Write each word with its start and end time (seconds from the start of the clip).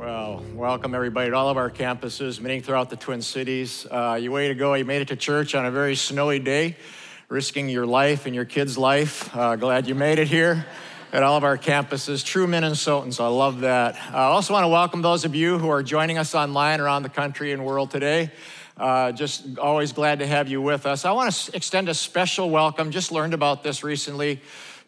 Well, 0.00 0.42
welcome 0.54 0.94
everybody 0.94 1.28
to 1.28 1.36
all 1.36 1.50
of 1.50 1.58
our 1.58 1.68
campuses, 1.68 2.40
meeting 2.40 2.62
throughout 2.62 2.88
the 2.88 2.96
Twin 2.96 3.20
Cities. 3.20 3.86
Uh, 3.90 4.18
you 4.18 4.32
way 4.32 4.48
to 4.48 4.54
go. 4.54 4.72
You 4.72 4.86
made 4.86 5.02
it 5.02 5.08
to 5.08 5.16
church 5.16 5.54
on 5.54 5.66
a 5.66 5.70
very 5.70 5.94
snowy 5.94 6.38
day, 6.38 6.76
risking 7.28 7.68
your 7.68 7.84
life 7.84 8.24
and 8.24 8.34
your 8.34 8.46
kids' 8.46 8.78
life. 8.78 9.36
Uh, 9.36 9.56
glad 9.56 9.86
you 9.86 9.94
made 9.94 10.18
it 10.18 10.26
here 10.26 10.64
at 11.12 11.22
all 11.22 11.36
of 11.36 11.44
our 11.44 11.58
campuses. 11.58 12.24
True 12.24 12.46
Minnesotans, 12.46 13.20
I 13.20 13.26
love 13.26 13.60
that. 13.60 13.96
I 14.10 14.22
also 14.22 14.54
want 14.54 14.64
to 14.64 14.68
welcome 14.68 15.02
those 15.02 15.26
of 15.26 15.34
you 15.34 15.58
who 15.58 15.68
are 15.68 15.82
joining 15.82 16.16
us 16.16 16.34
online 16.34 16.80
around 16.80 17.02
the 17.02 17.10
country 17.10 17.52
and 17.52 17.66
world 17.66 17.90
today. 17.90 18.30
Uh, 18.78 19.12
just 19.12 19.58
always 19.58 19.92
glad 19.92 20.20
to 20.20 20.26
have 20.26 20.48
you 20.48 20.62
with 20.62 20.86
us. 20.86 21.04
I 21.04 21.12
want 21.12 21.30
to 21.30 21.54
extend 21.54 21.90
a 21.90 21.94
special 21.94 22.48
welcome, 22.48 22.90
just 22.90 23.12
learned 23.12 23.34
about 23.34 23.62
this 23.62 23.84
recently 23.84 24.40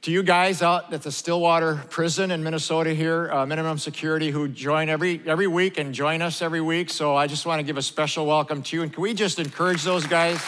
to 0.03 0.11
you 0.11 0.25
guys 0.25 0.63
out 0.63 0.93
at 0.93 1.03
the 1.03 1.13
Stillwater 1.13 1.77
prison 1.89 2.33
in 2.33 2.43
Minnesota 2.43 2.93
here, 2.93 3.31
uh, 3.31 3.47
minimum 3.47 3.79
security, 3.79 4.33
who 4.33 4.49
join 4.49 4.89
every, 4.89 5.23
every 5.27 5.47
week 5.47 5.79
and 5.79 5.95
join 5.95 6.21
us 6.23 6.43
every 6.43 6.61
week. 6.61 6.91
So 6.91 7.15
I 7.15 7.29
just 7.29 7.47
want 7.47 7.61
to 7.61 7.63
give 7.63 7.77
a 7.77 7.83
special 7.83 8.27
welcome 8.27 8.65
to 8.65 8.77
you. 8.77 8.83
And 8.83 8.93
can 8.93 9.01
we 9.01 9.15
just 9.15 9.39
encourage 9.39 9.85
those 9.85 10.05
guys 10.05 10.43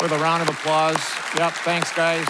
with 0.00 0.10
a 0.10 0.18
round 0.18 0.42
of 0.42 0.48
applause? 0.48 0.98
Yep, 1.36 1.52
thanks, 1.52 1.94
guys. 1.94 2.26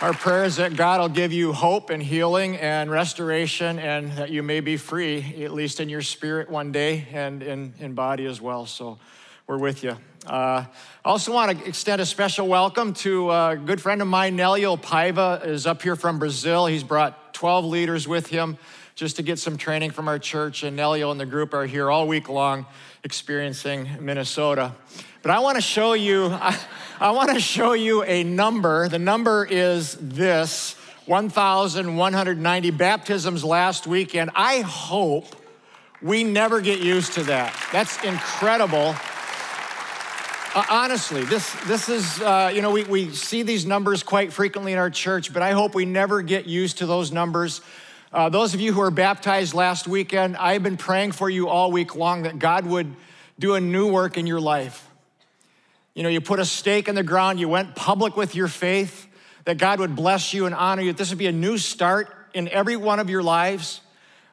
Our 0.00 0.12
prayer 0.12 0.44
is 0.44 0.56
that 0.56 0.76
God 0.76 1.00
will 1.00 1.08
give 1.08 1.32
you 1.32 1.52
hope 1.52 1.90
and 1.90 2.00
healing 2.00 2.56
and 2.58 2.92
restoration 2.92 3.80
and 3.80 4.12
that 4.12 4.30
you 4.30 4.44
may 4.44 4.60
be 4.60 4.76
free, 4.76 5.42
at 5.42 5.52
least 5.52 5.80
in 5.80 5.88
your 5.88 6.02
spirit 6.02 6.48
one 6.48 6.70
day 6.70 7.08
and 7.10 7.42
in, 7.42 7.74
in 7.80 7.94
body 7.94 8.26
as 8.26 8.40
well. 8.40 8.66
So 8.66 9.00
we're 9.48 9.58
with 9.58 9.82
you. 9.82 9.96
Uh, 10.26 10.64
I 11.04 11.08
also 11.08 11.34
want 11.34 11.58
to 11.58 11.66
extend 11.66 12.00
a 12.00 12.06
special 12.06 12.48
welcome 12.48 12.94
to 12.94 13.30
a 13.30 13.60
good 13.62 13.78
friend 13.78 14.00
of 14.00 14.08
mine, 14.08 14.38
Nelio 14.38 14.80
Paiva, 14.80 15.44
is 15.46 15.66
up 15.66 15.82
here 15.82 15.96
from 15.96 16.18
Brazil. 16.18 16.64
He's 16.64 16.82
brought 16.82 17.34
12 17.34 17.66
leaders 17.66 18.08
with 18.08 18.28
him 18.28 18.56
just 18.94 19.16
to 19.16 19.22
get 19.22 19.38
some 19.38 19.58
training 19.58 19.90
from 19.90 20.08
our 20.08 20.18
church, 20.18 20.62
and 20.62 20.78
Nelio 20.78 21.10
and 21.10 21.20
the 21.20 21.26
group 21.26 21.52
are 21.52 21.66
here 21.66 21.90
all 21.90 22.08
week 22.08 22.30
long 22.30 22.64
experiencing 23.02 23.86
Minnesota. 24.00 24.72
But 25.20 25.30
I 25.30 25.40
want 25.40 25.56
to 25.56 25.62
show 25.62 25.92
you, 25.92 26.26
I, 26.32 26.58
I 26.98 27.10
want 27.10 27.30
to 27.30 27.40
show 27.40 27.74
you 27.74 28.02
a 28.04 28.24
number. 28.24 28.88
The 28.88 28.98
number 28.98 29.44
is 29.44 29.94
this 30.00 30.74
1,190 31.04 32.70
baptisms 32.70 33.44
last 33.44 33.86
weekend. 33.86 34.30
I 34.34 34.60
hope 34.60 35.26
we 36.00 36.24
never 36.24 36.62
get 36.62 36.80
used 36.80 37.12
to 37.14 37.24
that. 37.24 37.54
That's 37.72 38.02
incredible. 38.02 38.94
Uh, 40.54 40.64
honestly, 40.70 41.24
this, 41.24 41.52
this 41.66 41.88
is, 41.88 42.22
uh, 42.22 42.48
you 42.54 42.62
know, 42.62 42.70
we, 42.70 42.84
we 42.84 43.10
see 43.10 43.42
these 43.42 43.66
numbers 43.66 44.04
quite 44.04 44.32
frequently 44.32 44.72
in 44.72 44.78
our 44.78 44.88
church, 44.88 45.32
but 45.32 45.42
I 45.42 45.50
hope 45.50 45.74
we 45.74 45.84
never 45.84 46.22
get 46.22 46.46
used 46.46 46.78
to 46.78 46.86
those 46.86 47.10
numbers. 47.10 47.60
Uh, 48.12 48.28
those 48.28 48.54
of 48.54 48.60
you 48.60 48.72
who 48.72 48.78
were 48.78 48.92
baptized 48.92 49.52
last 49.52 49.88
weekend, 49.88 50.36
I've 50.36 50.62
been 50.62 50.76
praying 50.76 51.10
for 51.10 51.28
you 51.28 51.48
all 51.48 51.72
week 51.72 51.96
long 51.96 52.22
that 52.22 52.38
God 52.38 52.66
would 52.66 52.94
do 53.36 53.54
a 53.54 53.60
new 53.60 53.90
work 53.90 54.16
in 54.16 54.28
your 54.28 54.40
life. 54.40 54.88
You 55.92 56.04
know, 56.04 56.08
you 56.08 56.20
put 56.20 56.38
a 56.38 56.44
stake 56.44 56.86
in 56.86 56.94
the 56.94 57.02
ground, 57.02 57.40
you 57.40 57.48
went 57.48 57.74
public 57.74 58.16
with 58.16 58.36
your 58.36 58.46
faith, 58.46 59.08
that 59.46 59.58
God 59.58 59.80
would 59.80 59.96
bless 59.96 60.32
you 60.32 60.46
and 60.46 60.54
honor 60.54 60.82
you. 60.82 60.92
This 60.92 61.08
would 61.08 61.18
be 61.18 61.26
a 61.26 61.32
new 61.32 61.58
start 61.58 62.14
in 62.32 62.46
every 62.46 62.76
one 62.76 63.00
of 63.00 63.10
your 63.10 63.24
lives. 63.24 63.80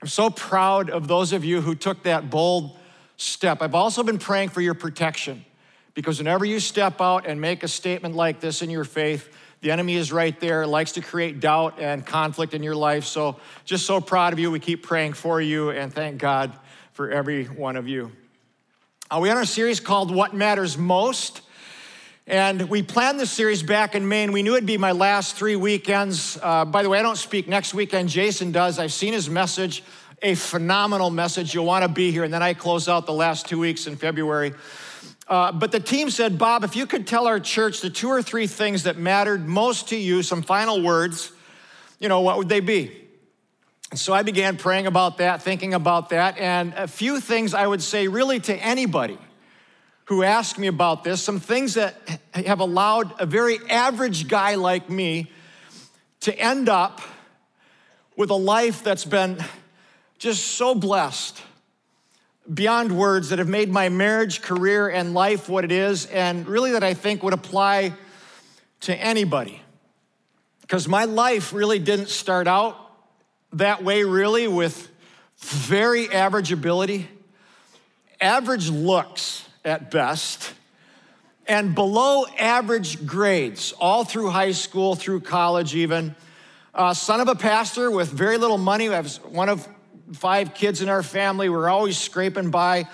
I'm 0.03 0.07
so 0.07 0.29
proud 0.29 0.91
of 0.91 1.07
those 1.07 1.33
of 1.33 1.43
you 1.43 1.61
who 1.61 1.73
took 1.73 2.03
that 2.03 2.29
bold 2.29 2.77
step. 3.17 3.63
I've 3.63 3.73
also 3.73 4.03
been 4.03 4.19
praying 4.19 4.49
for 4.49 4.61
your 4.61 4.75
protection. 4.75 5.45
Because 5.93 6.19
whenever 6.19 6.45
you 6.45 6.59
step 6.59 7.01
out 7.01 7.25
and 7.25 7.41
make 7.41 7.63
a 7.63 7.67
statement 7.67 8.15
like 8.15 8.39
this 8.39 8.61
in 8.61 8.69
your 8.69 8.85
faith, 8.85 9.29
the 9.61 9.71
enemy 9.71 9.95
is 9.95 10.11
right 10.11 10.39
there, 10.39 10.65
likes 10.65 10.93
to 10.93 11.01
create 11.01 11.39
doubt 11.39 11.79
and 11.79 12.05
conflict 12.05 12.53
in 12.53 12.63
your 12.63 12.75
life. 12.75 13.05
So, 13.05 13.37
just 13.63 13.85
so 13.85 14.01
proud 14.01 14.33
of 14.33 14.39
you. 14.39 14.49
We 14.49 14.59
keep 14.59 14.83
praying 14.83 15.13
for 15.13 15.39
you 15.39 15.69
and 15.69 15.93
thank 15.93 16.17
God 16.17 16.51
for 16.93 17.11
every 17.11 17.45
one 17.45 17.75
of 17.75 17.87
you. 17.87 18.11
Uh, 19.09 19.19
we 19.21 19.29
are 19.29 19.35
on 19.35 19.43
a 19.43 19.45
series 19.45 19.79
called 19.79 20.13
What 20.13 20.33
Matters 20.33 20.77
Most. 20.77 21.41
And 22.27 22.69
we 22.69 22.81
planned 22.81 23.19
this 23.19 23.29
series 23.29 23.61
back 23.61 23.93
in 23.93 24.07
May, 24.07 24.23
and 24.23 24.31
we 24.31 24.41
knew 24.41 24.53
it'd 24.53 24.65
be 24.65 24.77
my 24.77 24.93
last 24.93 25.35
three 25.35 25.55
weekends. 25.55 26.39
Uh, 26.41 26.63
by 26.65 26.81
the 26.81 26.89
way, 26.89 26.97
I 26.97 27.01
don't 27.01 27.17
speak 27.17 27.47
next 27.47 27.73
weekend, 27.73 28.09
Jason 28.09 28.51
does. 28.51 28.79
I've 28.79 28.93
seen 28.93 29.11
his 29.11 29.29
message, 29.29 29.83
a 30.21 30.35
phenomenal 30.35 31.09
message. 31.09 31.53
You'll 31.53 31.65
want 31.65 31.83
to 31.83 31.89
be 31.89 32.11
here. 32.11 32.23
And 32.23 32.33
then 32.33 32.41
I 32.43 32.53
close 32.53 32.87
out 32.87 33.05
the 33.05 33.13
last 33.13 33.47
two 33.47 33.59
weeks 33.59 33.85
in 33.85 33.95
February. 33.97 34.53
Uh, 35.31 35.49
but 35.49 35.71
the 35.71 35.79
team 35.79 36.09
said, 36.09 36.37
Bob, 36.37 36.65
if 36.65 36.75
you 36.75 36.85
could 36.85 37.07
tell 37.07 37.25
our 37.25 37.39
church 37.39 37.79
the 37.79 37.89
two 37.89 38.09
or 38.09 38.21
three 38.21 38.47
things 38.47 38.83
that 38.83 38.97
mattered 38.97 39.47
most 39.47 39.87
to 39.87 39.95
you, 39.95 40.21
some 40.23 40.41
final 40.41 40.83
words, 40.83 41.31
you 41.99 42.09
know, 42.09 42.19
what 42.19 42.37
would 42.37 42.49
they 42.49 42.59
be? 42.59 42.91
And 43.91 43.97
So 43.97 44.13
I 44.13 44.23
began 44.23 44.57
praying 44.57 44.87
about 44.87 45.19
that, 45.19 45.41
thinking 45.41 45.73
about 45.73 46.09
that, 46.09 46.37
and 46.37 46.73
a 46.73 46.85
few 46.85 47.21
things 47.21 47.53
I 47.53 47.65
would 47.65 47.81
say 47.81 48.09
really 48.09 48.41
to 48.41 48.55
anybody 48.57 49.17
who 50.03 50.21
asked 50.21 50.59
me 50.59 50.67
about 50.67 51.05
this, 51.05 51.23
some 51.23 51.39
things 51.39 51.75
that 51.75 51.95
have 52.33 52.59
allowed 52.59 53.13
a 53.17 53.25
very 53.25 53.57
average 53.69 54.27
guy 54.27 54.55
like 54.55 54.89
me 54.89 55.31
to 56.19 56.37
end 56.37 56.67
up 56.67 56.99
with 58.17 58.31
a 58.31 58.35
life 58.35 58.83
that's 58.83 59.05
been 59.05 59.41
just 60.19 60.43
so 60.43 60.75
blessed 60.75 61.41
beyond 62.51 62.91
words 62.91 63.29
that 63.29 63.39
have 63.39 63.47
made 63.47 63.69
my 63.69 63.89
marriage, 63.89 64.41
career, 64.41 64.89
and 64.89 65.13
life 65.13 65.47
what 65.47 65.63
it 65.63 65.71
is, 65.71 66.05
and 66.07 66.47
really 66.47 66.71
that 66.71 66.83
I 66.83 66.93
think 66.93 67.23
would 67.23 67.33
apply 67.33 67.93
to 68.81 68.95
anybody. 68.95 69.61
Because 70.61 70.87
my 70.87 71.05
life 71.05 71.53
really 71.53 71.79
didn't 71.79 72.09
start 72.09 72.47
out 72.47 72.77
that 73.53 73.83
way, 73.83 74.03
really, 74.03 74.47
with 74.47 74.89
very 75.37 76.09
average 76.09 76.51
ability, 76.51 77.07
average 78.19 78.69
looks 78.69 79.47
at 79.63 79.91
best, 79.91 80.53
and 81.47 81.75
below 81.75 82.25
average 82.37 83.05
grades, 83.05 83.73
all 83.73 84.03
through 84.03 84.29
high 84.29 84.51
school, 84.51 84.95
through 84.95 85.21
college, 85.21 85.75
even. 85.75 86.15
Uh, 86.73 86.93
son 86.93 87.19
of 87.19 87.27
a 87.27 87.35
pastor 87.35 87.91
with 87.91 88.09
very 88.09 88.37
little 88.37 88.57
money. 88.57 88.87
I 88.87 89.01
was 89.01 89.17
one 89.23 89.49
of 89.49 89.67
five 90.13 90.53
kids 90.53 90.81
in 90.81 90.89
our 90.89 91.03
family. 91.03 91.49
We're 91.49 91.69
always 91.69 91.97
scraping 91.97 92.51
by, 92.51 92.85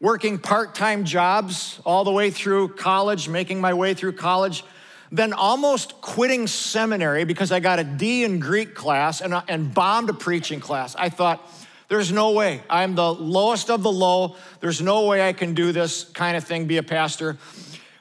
working 0.00 0.38
part 0.38 0.74
time 0.74 1.04
jobs 1.04 1.80
all 1.84 2.04
the 2.04 2.12
way 2.12 2.30
through 2.30 2.74
college, 2.74 3.28
making 3.28 3.60
my 3.60 3.74
way 3.74 3.94
through 3.94 4.12
college. 4.12 4.64
Then 5.10 5.32
almost 5.32 6.00
quitting 6.00 6.46
seminary 6.46 7.24
because 7.24 7.50
I 7.50 7.60
got 7.60 7.78
a 7.78 7.84
D 7.84 8.24
in 8.24 8.40
Greek 8.40 8.74
class 8.74 9.20
and, 9.20 9.32
uh, 9.32 9.42
and 9.48 9.72
bombed 9.72 10.10
a 10.10 10.14
preaching 10.14 10.60
class. 10.60 10.94
I 10.96 11.08
thought, 11.08 11.48
there's 11.88 12.12
no 12.12 12.32
way. 12.32 12.60
I'm 12.68 12.94
the 12.94 13.14
lowest 13.14 13.70
of 13.70 13.82
the 13.82 13.90
low. 13.90 14.36
There's 14.60 14.82
no 14.82 15.06
way 15.06 15.26
I 15.26 15.32
can 15.32 15.54
do 15.54 15.72
this 15.72 16.04
kind 16.04 16.36
of 16.36 16.44
thing, 16.44 16.66
be 16.66 16.76
a 16.76 16.82
pastor. 16.82 17.38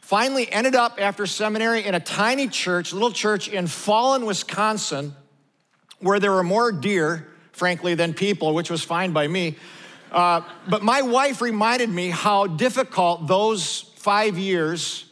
Finally, 0.02 0.52
ended 0.52 0.76
up 0.76 0.98
after 1.00 1.26
seminary 1.26 1.86
in 1.86 1.96
a 1.96 2.00
tiny 2.00 2.50
church, 2.50 2.92
little 2.92 3.12
church 3.12 3.48
in 3.48 3.68
Fallen, 3.68 4.26
Wisconsin, 4.26 5.16
where 6.00 6.20
there 6.20 6.32
were 6.32 6.44
more 6.44 6.74
deer 6.74 7.28
frankly, 7.58 7.96
than 7.96 8.14
people, 8.14 8.54
which 8.54 8.70
was 8.70 8.84
fine 8.84 9.12
by 9.12 9.28
me. 9.28 9.56
Uh, 10.12 10.42
but 10.70 10.84
my 10.84 11.02
wife 11.02 11.42
reminded 11.42 11.90
me 11.90 12.10
how 12.10 12.48
difficult 12.48 13.28
those 13.28 13.82
five 13.96 14.38
years 14.38 15.06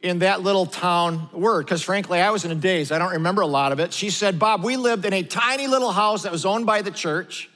in 0.00 0.20
that 0.20 0.40
little 0.42 0.66
town 0.66 1.28
were, 1.32 1.62
because 1.62 1.82
frankly, 1.82 2.20
I 2.20 2.30
was 2.30 2.44
in 2.44 2.50
a 2.50 2.54
daze. 2.54 2.90
I 2.92 2.98
don't 2.98 3.12
remember 3.12 3.42
a 3.42 3.46
lot 3.46 3.72
of 3.72 3.80
it. 3.80 3.92
She 3.92 4.10
said, 4.10 4.38
Bob, 4.38 4.64
we 4.64 4.76
lived 4.76 5.04
in 5.04 5.12
a 5.12 5.22
tiny 5.22 5.66
little 5.66 5.92
house 5.92 6.22
that 6.22 6.32
was 6.32 6.44
owned 6.44 6.66
by 6.66 6.82
the 6.82 6.90
church, 6.90 7.50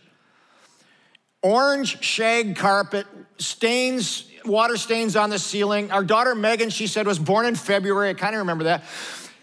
orange 1.43 2.03
shag 2.03 2.57
carpet, 2.57 3.07
stains, 3.39 4.29
water 4.45 4.77
stains 4.77 5.17
on 5.17 5.31
the 5.31 5.39
ceiling. 5.39 5.91
Our 5.91 6.05
daughter 6.05 6.35
Megan, 6.35 6.71
she 6.71 6.87
said, 6.87 7.07
was 7.07 7.19
born 7.19 7.47
in 7.47 7.55
February. 7.55 8.11
I 8.11 8.15
kind 8.15 8.35
of 8.35 8.41
remember 8.41 8.65
that. 8.65 8.85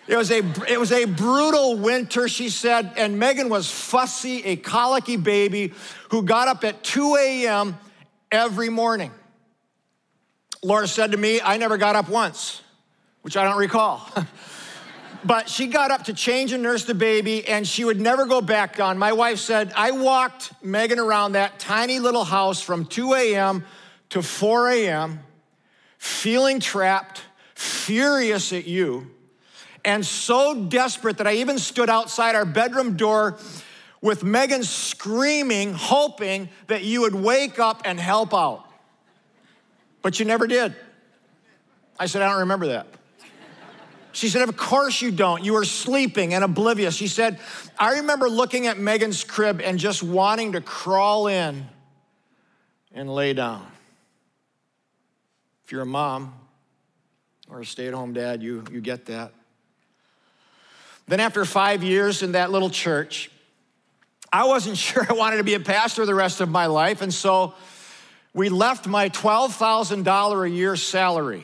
It 0.08 0.16
was, 0.16 0.32
a, 0.32 0.38
it 0.70 0.80
was 0.80 0.94
a 0.94 1.04
brutal 1.04 1.76
winter, 1.76 2.30
she 2.30 2.48
said, 2.48 2.94
and 2.96 3.20
Megan 3.20 3.50
was 3.50 3.70
fussy, 3.70 4.42
a 4.46 4.56
colicky 4.56 5.18
baby 5.18 5.74
who 6.12 6.24
got 6.24 6.48
up 6.48 6.64
at 6.64 6.82
2 6.82 7.18
a.m. 7.20 7.78
every 8.32 8.70
morning. 8.70 9.12
Laura 10.64 10.88
said 10.88 11.12
to 11.12 11.18
me, 11.18 11.42
I 11.42 11.58
never 11.58 11.76
got 11.78 11.98
up 11.98 12.08
once, 12.08 12.62
which 13.22 13.36
I 13.36 13.44
don't 13.44 13.58
recall. 13.58 14.10
but 15.26 15.50
she 15.50 15.68
got 15.68 15.92
up 15.92 16.06
to 16.06 16.14
change 16.14 16.54
and 16.54 16.64
nurse 16.64 16.86
the 16.86 16.96
baby, 16.96 17.46
and 17.46 17.68
she 17.68 17.84
would 17.84 18.00
never 18.00 18.26
go 18.26 18.40
back 18.40 18.78
down. 18.78 18.98
My 18.98 19.12
wife 19.12 19.40
said, 19.40 19.74
I 19.76 19.92
walked 19.92 20.54
Megan 20.64 21.00
around 21.00 21.34
that 21.34 21.60
tiny 21.60 22.00
little 22.00 22.24
house 22.24 22.62
from 22.62 22.86
2 22.86 23.14
a.m. 23.14 23.66
to 24.12 24.22
4 24.22 24.70
a.m., 24.70 25.20
feeling 25.98 26.62
trapped, 26.62 27.24
furious 27.56 28.54
at 28.54 28.68
you 28.68 29.12
and 29.88 30.06
so 30.06 30.66
desperate 30.66 31.20
that 31.20 31.28
I 31.28 31.36
even 31.36 31.58
stood 31.58 31.90
outside 31.90 32.36
our 32.36 32.44
bedroom 32.44 32.98
door 32.98 33.38
with 34.02 34.22
Megan 34.22 34.66
screaming, 34.66 35.72
hoping 35.72 36.50
that 36.68 36.84
you 36.84 37.02
would 37.04 37.16
wake 37.16 37.58
up 37.58 37.84
and 37.86 37.98
help 37.98 38.34
out. 38.34 38.66
But 40.02 40.20
you 40.20 40.26
never 40.26 40.46
did. 40.46 40.76
I 41.98 42.08
said, 42.08 42.22
I 42.22 42.28
don't 42.28 42.40
remember 42.40 42.68
that. 42.68 42.88
She 44.12 44.28
said, 44.28 44.50
Of 44.50 44.58
course 44.58 45.02
you 45.02 45.10
don't. 45.10 45.46
You 45.46 45.54
were 45.54 45.64
sleeping 45.64 46.34
and 46.34 46.44
oblivious. 46.44 46.94
She 46.94 47.08
said, 47.08 47.40
I 47.80 48.00
remember 48.00 48.28
looking 48.30 48.68
at 48.68 48.78
Megan's 48.78 49.24
crib 49.24 49.62
and 49.62 49.80
just 49.80 50.04
wanting 50.04 50.52
to 50.52 50.60
crawl 50.60 51.28
in 51.28 51.66
and 52.92 53.16
lay 53.16 53.32
down. 53.34 53.66
If 55.64 55.72
you're 55.72 55.84
a 55.84 55.86
mom 55.86 56.34
or 57.50 57.62
a 57.62 57.66
stay 57.66 57.88
at 57.88 57.94
home 57.94 58.12
dad, 58.12 58.44
you, 58.44 58.66
you 58.70 58.82
get 58.82 59.06
that. 59.06 59.32
Then, 61.08 61.20
after 61.20 61.46
five 61.46 61.84
years 61.84 62.22
in 62.22 62.34
that 62.34 62.52
little 62.52 62.70
church, 62.70 63.32
I 64.32 64.46
wasn't 64.46 64.78
sure 64.88 65.06
I 65.10 65.14
wanted 65.14 65.38
to 65.38 65.44
be 65.44 65.54
a 65.54 65.60
pastor 65.60 66.06
the 66.06 66.16
rest 66.16 66.42
of 66.42 66.50
my 66.50 66.66
life. 66.66 67.02
And 67.02 67.14
so 67.14 67.54
we 68.34 68.50
left 68.50 68.88
my 68.88 69.10
$12,000 69.10 70.46
a 70.46 70.50
year 70.50 70.76
salary 70.76 71.44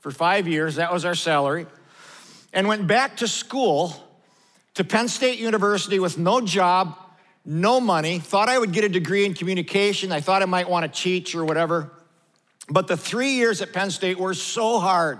for 0.00 0.10
five 0.10 0.46
years. 0.46 0.76
That 0.76 0.92
was 0.92 1.04
our 1.04 1.14
salary. 1.14 1.66
And 2.52 2.68
went 2.68 2.86
back 2.86 3.16
to 3.18 3.28
school 3.28 3.94
to 4.74 4.84
Penn 4.84 5.08
State 5.08 5.38
University 5.38 5.98
with 5.98 6.18
no 6.18 6.40
job, 6.40 6.96
no 7.44 7.80
money. 7.80 8.18
Thought 8.18 8.48
I 8.48 8.58
would 8.58 8.72
get 8.72 8.84
a 8.84 8.88
degree 8.88 9.24
in 9.24 9.34
communication. 9.34 10.12
I 10.12 10.20
thought 10.20 10.42
I 10.42 10.46
might 10.46 10.68
want 10.68 10.92
to 10.92 11.00
teach 11.00 11.34
or 11.34 11.44
whatever. 11.44 11.90
But 12.68 12.88
the 12.88 12.96
three 12.96 13.32
years 13.32 13.62
at 13.62 13.72
Penn 13.72 13.90
State 13.90 14.18
were 14.18 14.34
so 14.34 14.78
hard 14.78 15.18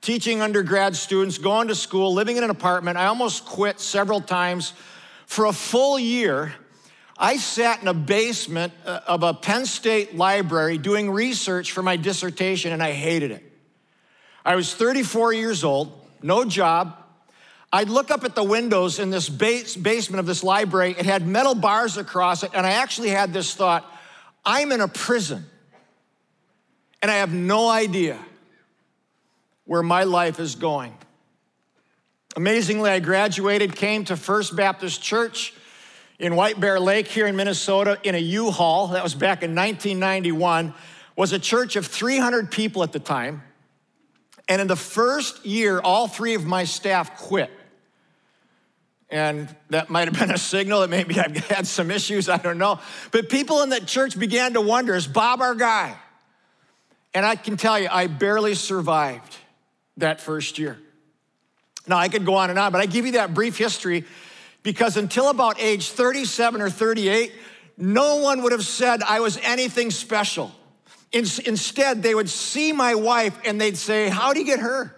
teaching 0.00 0.40
undergrad 0.40 0.96
students, 0.96 1.38
going 1.38 1.68
to 1.68 1.74
school, 1.74 2.14
living 2.14 2.36
in 2.36 2.44
an 2.44 2.50
apartment. 2.50 2.96
I 2.96 3.06
almost 3.06 3.44
quit 3.44 3.80
several 3.80 4.20
times. 4.20 4.72
For 5.26 5.46
a 5.46 5.52
full 5.52 5.98
year, 5.98 6.54
I 7.16 7.36
sat 7.36 7.82
in 7.82 7.88
a 7.88 7.94
basement 7.94 8.72
uh, 8.86 9.00
of 9.06 9.22
a 9.22 9.34
Penn 9.34 9.66
State 9.66 10.16
library 10.16 10.78
doing 10.78 11.10
research 11.10 11.72
for 11.72 11.82
my 11.82 11.96
dissertation, 11.96 12.72
and 12.72 12.82
I 12.82 12.92
hated 12.92 13.32
it. 13.32 13.44
I 14.44 14.54
was 14.56 14.72
34 14.72 15.32
years 15.34 15.64
old, 15.64 15.92
no 16.22 16.44
job. 16.44 16.96
I'd 17.70 17.90
look 17.90 18.10
up 18.10 18.24
at 18.24 18.34
the 18.34 18.44
windows 18.44 18.98
in 18.98 19.10
this 19.10 19.28
base 19.28 19.76
basement 19.76 20.20
of 20.20 20.26
this 20.26 20.42
library. 20.42 20.94
It 20.98 21.04
had 21.04 21.26
metal 21.26 21.54
bars 21.54 21.98
across 21.98 22.42
it, 22.42 22.52
and 22.54 22.66
I 22.66 22.70
actually 22.70 23.10
had 23.10 23.32
this 23.32 23.54
thought 23.54 23.84
I'm 24.44 24.72
in 24.72 24.80
a 24.80 24.88
prison, 24.88 25.44
and 27.02 27.10
I 27.10 27.16
have 27.16 27.34
no 27.34 27.68
idea 27.68 28.18
where 29.68 29.82
my 29.82 30.02
life 30.04 30.40
is 30.40 30.54
going. 30.54 30.96
Amazingly, 32.34 32.90
I 32.90 33.00
graduated, 33.00 33.76
came 33.76 34.04
to 34.06 34.16
First 34.16 34.56
Baptist 34.56 35.02
Church 35.02 35.52
in 36.18 36.36
White 36.36 36.58
Bear 36.58 36.80
Lake 36.80 37.06
here 37.06 37.26
in 37.26 37.36
Minnesota 37.36 38.00
in 38.02 38.14
a 38.14 38.18
U-Haul. 38.18 38.88
That 38.88 39.04
was 39.04 39.14
back 39.14 39.42
in 39.42 39.54
1991. 39.54 40.72
Was 41.16 41.32
a 41.32 41.38
church 41.38 41.76
of 41.76 41.86
300 41.86 42.50
people 42.50 42.82
at 42.82 42.92
the 42.92 42.98
time. 42.98 43.42
And 44.48 44.62
in 44.62 44.68
the 44.68 44.76
first 44.76 45.44
year, 45.44 45.80
all 45.80 46.08
three 46.08 46.34
of 46.34 46.46
my 46.46 46.64
staff 46.64 47.18
quit. 47.18 47.50
And 49.10 49.54
that 49.68 49.90
might 49.90 50.08
have 50.08 50.18
been 50.18 50.30
a 50.30 50.38
signal 50.38 50.80
that 50.80 50.88
maybe 50.88 51.20
I've 51.20 51.36
had 51.48 51.66
some 51.66 51.90
issues, 51.90 52.30
I 52.30 52.38
don't 52.38 52.58
know. 52.58 52.80
But 53.10 53.28
people 53.28 53.62
in 53.62 53.70
that 53.70 53.86
church 53.86 54.18
began 54.18 54.54
to 54.54 54.62
wonder 54.62 54.94
is 54.94 55.06
Bob 55.06 55.42
our 55.42 55.54
guy? 55.54 55.94
And 57.12 57.26
I 57.26 57.36
can 57.36 57.58
tell 57.58 57.78
you, 57.78 57.88
I 57.90 58.06
barely 58.06 58.54
survived 58.54 59.36
that 59.98 60.20
first 60.20 60.58
year. 60.58 60.78
Now, 61.86 61.98
I 61.98 62.08
could 62.08 62.24
go 62.24 62.34
on 62.34 62.50
and 62.50 62.58
on, 62.58 62.72
but 62.72 62.80
I 62.80 62.86
give 62.86 63.06
you 63.06 63.12
that 63.12 63.34
brief 63.34 63.56
history 63.56 64.04
because 64.62 64.96
until 64.96 65.30
about 65.30 65.60
age 65.60 65.90
37 65.90 66.60
or 66.60 66.70
38, 66.70 67.32
no 67.76 68.16
one 68.16 68.42
would 68.42 68.52
have 68.52 68.64
said 68.64 69.02
I 69.02 69.20
was 69.20 69.38
anything 69.42 69.90
special. 69.90 70.52
In, 71.12 71.24
instead, 71.46 72.02
they 72.02 72.14
would 72.14 72.28
see 72.28 72.72
my 72.72 72.94
wife 72.94 73.38
and 73.44 73.60
they'd 73.60 73.78
say, 73.78 74.08
How'd 74.08 74.36
you 74.36 74.44
get 74.44 74.60
her? 74.60 74.94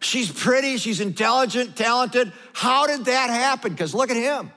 She's 0.00 0.30
pretty, 0.30 0.76
she's 0.76 1.00
intelligent, 1.00 1.74
talented. 1.74 2.32
How 2.52 2.86
did 2.86 3.06
that 3.06 3.30
happen? 3.30 3.72
Because 3.72 3.94
look 3.94 4.10
at 4.10 4.16
him. 4.16 4.52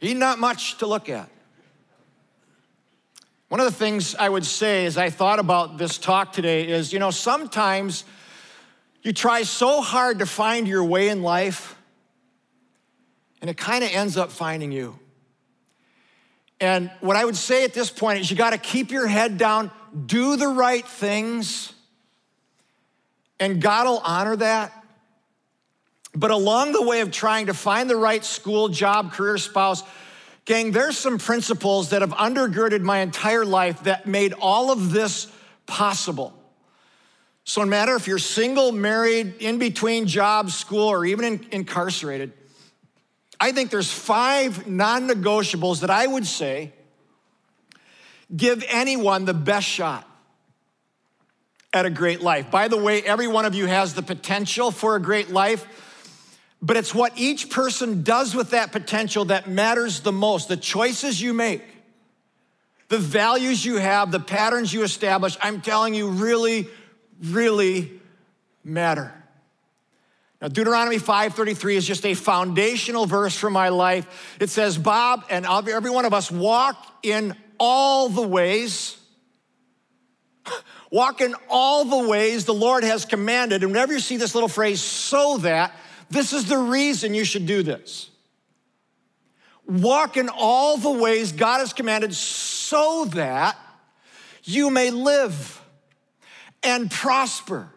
He's 0.00 0.14
not 0.14 0.40
much 0.40 0.78
to 0.78 0.86
look 0.86 1.08
at. 1.08 1.28
One 3.48 3.60
of 3.60 3.66
the 3.66 3.72
things 3.72 4.16
I 4.16 4.28
would 4.28 4.46
say 4.46 4.86
as 4.86 4.96
I 4.96 5.10
thought 5.10 5.38
about 5.38 5.78
this 5.78 5.98
talk 5.98 6.32
today 6.32 6.66
is 6.66 6.92
you 6.92 6.98
know, 6.98 7.12
sometimes 7.12 8.04
you 9.02 9.12
try 9.12 9.42
so 9.42 9.80
hard 9.80 10.20
to 10.20 10.26
find 10.26 10.66
your 10.66 10.84
way 10.84 11.08
in 11.08 11.22
life, 11.22 11.76
and 13.40 13.50
it 13.50 13.56
kind 13.56 13.82
of 13.82 13.90
ends 13.92 14.16
up 14.16 14.30
finding 14.30 14.70
you. 14.72 14.98
And 16.60 16.92
what 17.00 17.16
I 17.16 17.24
would 17.24 17.36
say 17.36 17.64
at 17.64 17.74
this 17.74 17.90
point 17.90 18.20
is 18.20 18.30
you 18.30 18.36
got 18.36 18.50
to 18.50 18.58
keep 18.58 18.92
your 18.92 19.08
head 19.08 19.36
down, 19.36 19.72
do 20.06 20.36
the 20.36 20.46
right 20.46 20.86
things, 20.86 21.72
and 23.40 23.60
God 23.60 23.86
will 23.86 23.98
honor 24.04 24.36
that. 24.36 24.72
But 26.14 26.30
along 26.30 26.72
the 26.72 26.82
way 26.82 27.00
of 27.00 27.10
trying 27.10 27.46
to 27.46 27.54
find 27.54 27.90
the 27.90 27.96
right 27.96 28.24
school, 28.24 28.68
job, 28.68 29.12
career, 29.12 29.38
spouse, 29.38 29.82
gang, 30.44 30.70
there's 30.70 30.96
some 30.96 31.18
principles 31.18 31.90
that 31.90 32.02
have 32.02 32.12
undergirded 32.12 32.82
my 32.82 32.98
entire 32.98 33.44
life 33.44 33.82
that 33.84 34.06
made 34.06 34.32
all 34.34 34.70
of 34.70 34.92
this 34.92 35.26
possible. 35.66 36.38
So, 37.44 37.62
no 37.62 37.68
matter 37.68 37.96
if 37.96 38.06
you're 38.06 38.18
single, 38.18 38.70
married, 38.70 39.34
in 39.40 39.58
between 39.58 40.06
jobs, 40.06 40.54
school, 40.54 40.88
or 40.88 41.04
even 41.04 41.24
in, 41.24 41.46
incarcerated, 41.50 42.32
I 43.40 43.50
think 43.50 43.70
there's 43.70 43.90
five 43.90 44.68
non 44.68 45.08
negotiables 45.08 45.80
that 45.80 45.90
I 45.90 46.06
would 46.06 46.26
say 46.26 46.72
give 48.34 48.64
anyone 48.68 49.24
the 49.24 49.34
best 49.34 49.66
shot 49.66 50.08
at 51.72 51.86
a 51.86 51.90
great 51.90 52.20
life. 52.20 52.50
By 52.50 52.68
the 52.68 52.76
way, 52.76 53.02
every 53.02 53.26
one 53.26 53.44
of 53.44 53.54
you 53.54 53.66
has 53.66 53.94
the 53.94 54.02
potential 54.02 54.70
for 54.70 54.94
a 54.94 55.00
great 55.00 55.30
life, 55.30 55.66
but 56.60 56.76
it's 56.76 56.94
what 56.94 57.12
each 57.16 57.50
person 57.50 58.02
does 58.02 58.34
with 58.34 58.50
that 58.50 58.70
potential 58.70 59.24
that 59.26 59.48
matters 59.48 60.00
the 60.00 60.12
most. 60.12 60.48
The 60.48 60.56
choices 60.56 61.20
you 61.20 61.34
make, 61.34 61.64
the 62.88 62.98
values 62.98 63.64
you 63.64 63.76
have, 63.76 64.12
the 64.12 64.20
patterns 64.20 64.72
you 64.72 64.84
establish, 64.84 65.36
I'm 65.42 65.60
telling 65.60 65.94
you, 65.94 66.10
really 66.10 66.68
really 67.22 68.00
matter. 68.64 69.12
Now, 70.40 70.48
Deuteronomy 70.48 70.98
5:33 70.98 71.76
is 71.76 71.86
just 71.86 72.04
a 72.04 72.14
foundational 72.14 73.06
verse 73.06 73.36
for 73.36 73.48
my 73.48 73.68
life. 73.68 74.36
It 74.40 74.50
says, 74.50 74.76
Bob 74.76 75.24
and 75.30 75.46
every 75.46 75.90
one 75.90 76.04
of 76.04 76.12
us 76.12 76.32
walk 76.32 76.98
in 77.04 77.36
all 77.58 78.08
the 78.08 78.26
ways, 78.26 78.96
walk 80.90 81.20
in 81.20 81.36
all 81.48 81.84
the 81.84 82.08
ways 82.08 82.44
the 82.44 82.52
Lord 82.52 82.82
has 82.82 83.04
commanded. 83.04 83.62
And 83.62 83.70
whenever 83.70 83.92
you 83.92 84.00
see 84.00 84.16
this 84.16 84.34
little 84.34 84.48
phrase, 84.48 84.80
so 84.80 85.38
that, 85.38 85.76
this 86.10 86.32
is 86.32 86.46
the 86.46 86.58
reason 86.58 87.14
you 87.14 87.24
should 87.24 87.46
do 87.46 87.62
this. 87.62 88.10
Walk 89.64 90.16
in 90.16 90.28
all 90.28 90.76
the 90.76 90.90
ways 90.90 91.30
God 91.30 91.60
has 91.60 91.72
commanded 91.72 92.14
so 92.14 93.04
that 93.06 93.56
you 94.42 94.70
may 94.70 94.90
live 94.90 95.61
and 96.62 96.90
prosper 96.90 97.68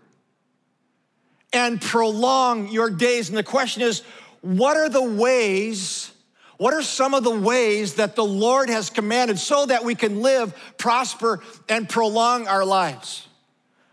and 1.53 1.81
prolong 1.81 2.69
your 2.69 2.89
days. 2.89 3.29
And 3.29 3.37
the 3.37 3.43
question 3.43 3.81
is, 3.81 4.01
what 4.41 4.77
are 4.77 4.89
the 4.89 5.03
ways? 5.03 6.11
What 6.57 6.73
are 6.73 6.83
some 6.83 7.13
of 7.13 7.23
the 7.23 7.37
ways 7.37 7.95
that 7.95 8.15
the 8.15 8.25
Lord 8.25 8.69
has 8.69 8.89
commanded 8.89 9.39
so 9.39 9.65
that 9.65 9.83
we 9.83 9.95
can 9.95 10.21
live, 10.21 10.53
prosper, 10.77 11.41
and 11.67 11.87
prolong 11.87 12.47
our 12.47 12.63
lives? 12.63 13.27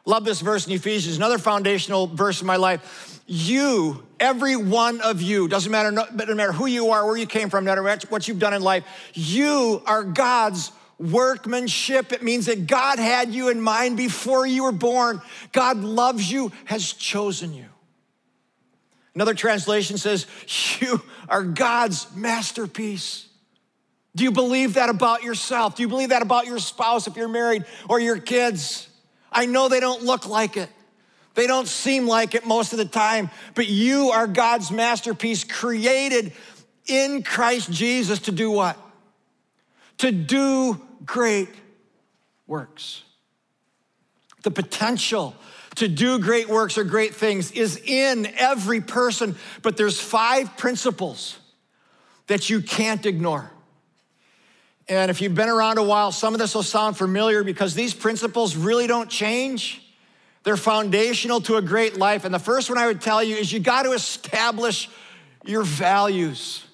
Love 0.05 0.25
this 0.25 0.41
verse 0.41 0.67
in 0.67 0.73
Ephesians, 0.73 1.17
another 1.17 1.39
foundational 1.39 2.07
verse 2.09 2.41
in 2.41 2.47
my 2.47 2.57
life. 2.57 3.21
You, 3.27 4.05
every 4.19 4.57
one 4.57 5.01
of 5.01 5.23
you, 5.23 5.47
doesn't 5.47 5.71
matter, 5.71 5.93
doesn't 5.93 6.37
matter 6.37 6.53
who 6.53 6.67
you 6.67 6.91
are, 6.91 7.07
where 7.07 7.17
you 7.17 7.27
came 7.27 7.51
from, 7.51 7.65
no 7.65 7.81
matter 7.83 8.07
what 8.09 8.27
you've 8.27 8.41
done 8.41 8.53
in 8.53 8.63
life, 8.63 8.85
you 9.15 9.81
are 9.87 10.03
God's 10.03 10.73
workmanship. 11.11 12.13
It 12.13 12.23
means 12.23 12.47
that 12.47 12.67
God 12.67 12.99
had 12.99 13.35
you 13.35 13.49
in 13.49 13.61
mind 13.61 13.97
before 13.97 14.47
you 14.47 14.65
were 14.65 14.73
born. 14.73 15.21
God 15.53 15.79
loves 15.79 16.31
you, 16.31 16.53
has 16.67 16.93
chosen 16.93 17.53
you. 17.53 17.67
Another 19.15 19.35
translation 19.35 19.99
says, 19.99 20.27
You 20.81 21.03
are 21.29 21.43
God's 21.43 22.15
masterpiece. 22.15 23.29
Do 24.15 24.25
you 24.25 24.31
believe 24.31 24.75
that 24.75 24.91
about 24.91 25.23
yourself? 25.23 25.77
Do 25.77 25.83
you 25.83 25.89
believe 25.89 26.11
that 26.11 26.23
about 26.23 26.47
your 26.47 26.59
spouse 26.59 27.07
if 27.07 27.17
you're 27.17 27.29
married 27.29 27.65
or 27.89 27.99
your 27.99 28.19
kids? 28.19 28.89
I 29.31 29.47
know 29.47 29.69
they 29.69 29.81
don't 29.81 30.03
look 30.03 30.29
like 30.29 30.57
it. 30.57 30.69
They 31.35 31.47
don't 31.47 31.67
seem 31.67 32.07
like 32.07 32.35
it 32.35 32.47
most 32.47 32.73
of 32.73 32.79
the 32.79 32.85
time, 32.85 33.31
but 33.55 33.67
you 33.67 34.11
are 34.11 34.27
God's 34.27 34.71
masterpiece 34.71 35.45
created 35.45 36.33
in 36.87 37.23
Christ 37.23 37.71
Jesus 37.71 38.19
to 38.21 38.33
do 38.33 38.51
what? 38.51 38.77
To 39.99 40.13
do 40.13 40.81
great 41.05 41.49
works. 42.47 43.03
The 44.43 44.51
potential 44.51 45.35
to 45.77 45.89
do 45.89 46.19
great 46.19 46.49
works 46.49 46.77
or 46.77 46.85
great 46.85 47.15
things 47.15 47.51
is 47.53 47.77
in 47.77 48.27
every 48.37 48.81
person, 48.81 49.37
but 49.63 49.77
there's 49.77 50.01
five 50.01 50.57
principles 50.57 51.39
that 52.27 52.51
you 52.51 52.61
can't 52.61 53.05
ignore. 53.07 53.51
And 54.89 55.11
if 55.11 55.21
you've 55.21 55.35
been 55.35 55.49
around 55.49 55.79
a 55.79 55.83
while, 55.83 56.13
some 56.13 56.35
of 56.35 56.41
this 56.41 56.55
will 56.55 56.63
sound 56.63 56.97
familiar 56.97 57.45
because 57.45 57.75
these 57.75 57.95
principles 57.95 58.57
really 58.57 58.87
don't 58.87 59.09
change. 59.09 59.81
They're 60.43 60.57
foundational 60.57 61.41
to 61.43 61.57
a 61.57 61.63
great 61.63 61.97
life. 61.97 62.25
And 62.25 62.35
the 62.35 62.41
first 62.41 62.69
one 62.69 62.79
I 62.79 62.87
would 62.87 63.01
tell 63.01 63.23
you 63.23 63.37
is 63.37 63.53
you 63.53 63.61
got 63.61 63.85
to 63.85 63.93
establish 63.93 64.91
your 65.45 65.63
values. 65.63 66.65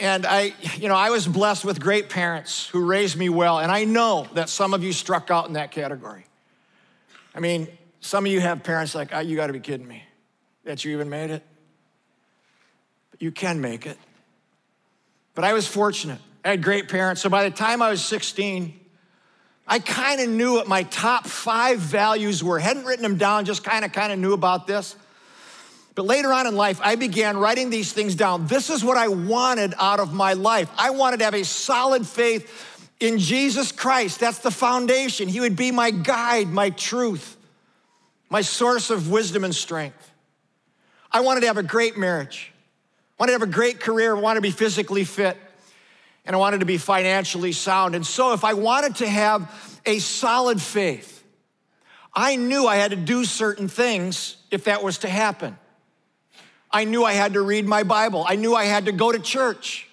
And 0.00 0.24
I, 0.24 0.54
you 0.76 0.88
know, 0.88 0.96
I 0.96 1.10
was 1.10 1.28
blessed 1.28 1.64
with 1.64 1.78
great 1.78 2.08
parents 2.08 2.66
who 2.68 2.84
raised 2.84 3.18
me 3.18 3.28
well. 3.28 3.58
And 3.58 3.70
I 3.70 3.84
know 3.84 4.26
that 4.32 4.48
some 4.48 4.72
of 4.72 4.82
you 4.82 4.94
struck 4.94 5.30
out 5.30 5.46
in 5.46 5.52
that 5.52 5.70
category. 5.70 6.24
I 7.34 7.40
mean, 7.40 7.68
some 8.00 8.24
of 8.24 8.32
you 8.32 8.40
have 8.40 8.62
parents 8.62 8.94
like, 8.94 9.10
oh, 9.12 9.20
you 9.20 9.36
got 9.36 9.48
to 9.48 9.52
be 9.52 9.60
kidding 9.60 9.86
me 9.86 10.02
that 10.64 10.84
you 10.84 10.92
even 10.92 11.10
made 11.10 11.30
it. 11.30 11.42
But 13.10 13.20
you 13.20 13.30
can 13.30 13.60
make 13.60 13.86
it. 13.86 13.98
But 15.34 15.44
I 15.44 15.52
was 15.52 15.66
fortunate. 15.66 16.18
I 16.44 16.50
had 16.50 16.62
great 16.62 16.88
parents. 16.88 17.20
So 17.20 17.28
by 17.28 17.46
the 17.48 17.54
time 17.54 17.82
I 17.82 17.90
was 17.90 18.02
16, 18.02 18.80
I 19.66 19.78
kind 19.78 20.20
of 20.20 20.30
knew 20.30 20.54
what 20.54 20.66
my 20.66 20.84
top 20.84 21.26
five 21.26 21.78
values 21.78 22.42
were. 22.42 22.58
Hadn't 22.58 22.86
written 22.86 23.02
them 23.02 23.18
down, 23.18 23.44
just 23.44 23.62
kind 23.62 23.84
of 23.84 23.92
kind 23.92 24.12
of 24.12 24.18
knew 24.18 24.32
about 24.32 24.66
this. 24.66 24.96
But 25.94 26.04
later 26.06 26.32
on 26.32 26.46
in 26.46 26.56
life, 26.56 26.80
I 26.82 26.94
began 26.94 27.36
writing 27.36 27.70
these 27.70 27.92
things 27.92 28.14
down. 28.14 28.46
This 28.46 28.70
is 28.70 28.84
what 28.84 28.96
I 28.96 29.08
wanted 29.08 29.74
out 29.78 30.00
of 30.00 30.12
my 30.12 30.34
life. 30.34 30.70
I 30.78 30.90
wanted 30.90 31.18
to 31.18 31.24
have 31.24 31.34
a 31.34 31.44
solid 31.44 32.06
faith 32.06 32.50
in 33.00 33.18
Jesus 33.18 33.72
Christ. 33.72 34.20
That's 34.20 34.38
the 34.38 34.50
foundation. 34.50 35.28
He 35.28 35.40
would 35.40 35.56
be 35.56 35.72
my 35.72 35.90
guide, 35.90 36.48
my 36.48 36.70
truth, 36.70 37.36
my 38.28 38.42
source 38.42 38.90
of 38.90 39.10
wisdom 39.10 39.44
and 39.44 39.54
strength. 39.54 40.12
I 41.10 41.20
wanted 41.20 41.40
to 41.40 41.46
have 41.48 41.58
a 41.58 41.62
great 41.62 41.98
marriage. 41.98 42.52
I 43.18 43.22
wanted 43.22 43.32
to 43.32 43.40
have 43.40 43.48
a 43.48 43.52
great 43.52 43.80
career. 43.80 44.16
I 44.16 44.20
wanted 44.20 44.38
to 44.38 44.42
be 44.42 44.52
physically 44.52 45.04
fit 45.04 45.36
and 46.24 46.36
I 46.36 46.38
wanted 46.38 46.60
to 46.60 46.66
be 46.66 46.78
financially 46.78 47.52
sound. 47.52 47.94
And 47.94 48.06
so, 48.06 48.32
if 48.32 48.44
I 48.44 48.54
wanted 48.54 48.96
to 48.96 49.08
have 49.08 49.80
a 49.86 49.98
solid 49.98 50.60
faith, 50.60 51.24
I 52.14 52.36
knew 52.36 52.66
I 52.66 52.76
had 52.76 52.90
to 52.90 52.96
do 52.96 53.24
certain 53.24 53.68
things 53.68 54.36
if 54.50 54.64
that 54.64 54.82
was 54.82 54.98
to 54.98 55.08
happen. 55.08 55.56
I 56.70 56.84
knew 56.84 57.04
I 57.04 57.12
had 57.12 57.34
to 57.34 57.42
read 57.42 57.66
my 57.66 57.82
Bible. 57.82 58.24
I 58.28 58.36
knew 58.36 58.54
I 58.54 58.64
had 58.64 58.86
to 58.86 58.92
go 58.92 59.10
to 59.10 59.18
church 59.18 59.88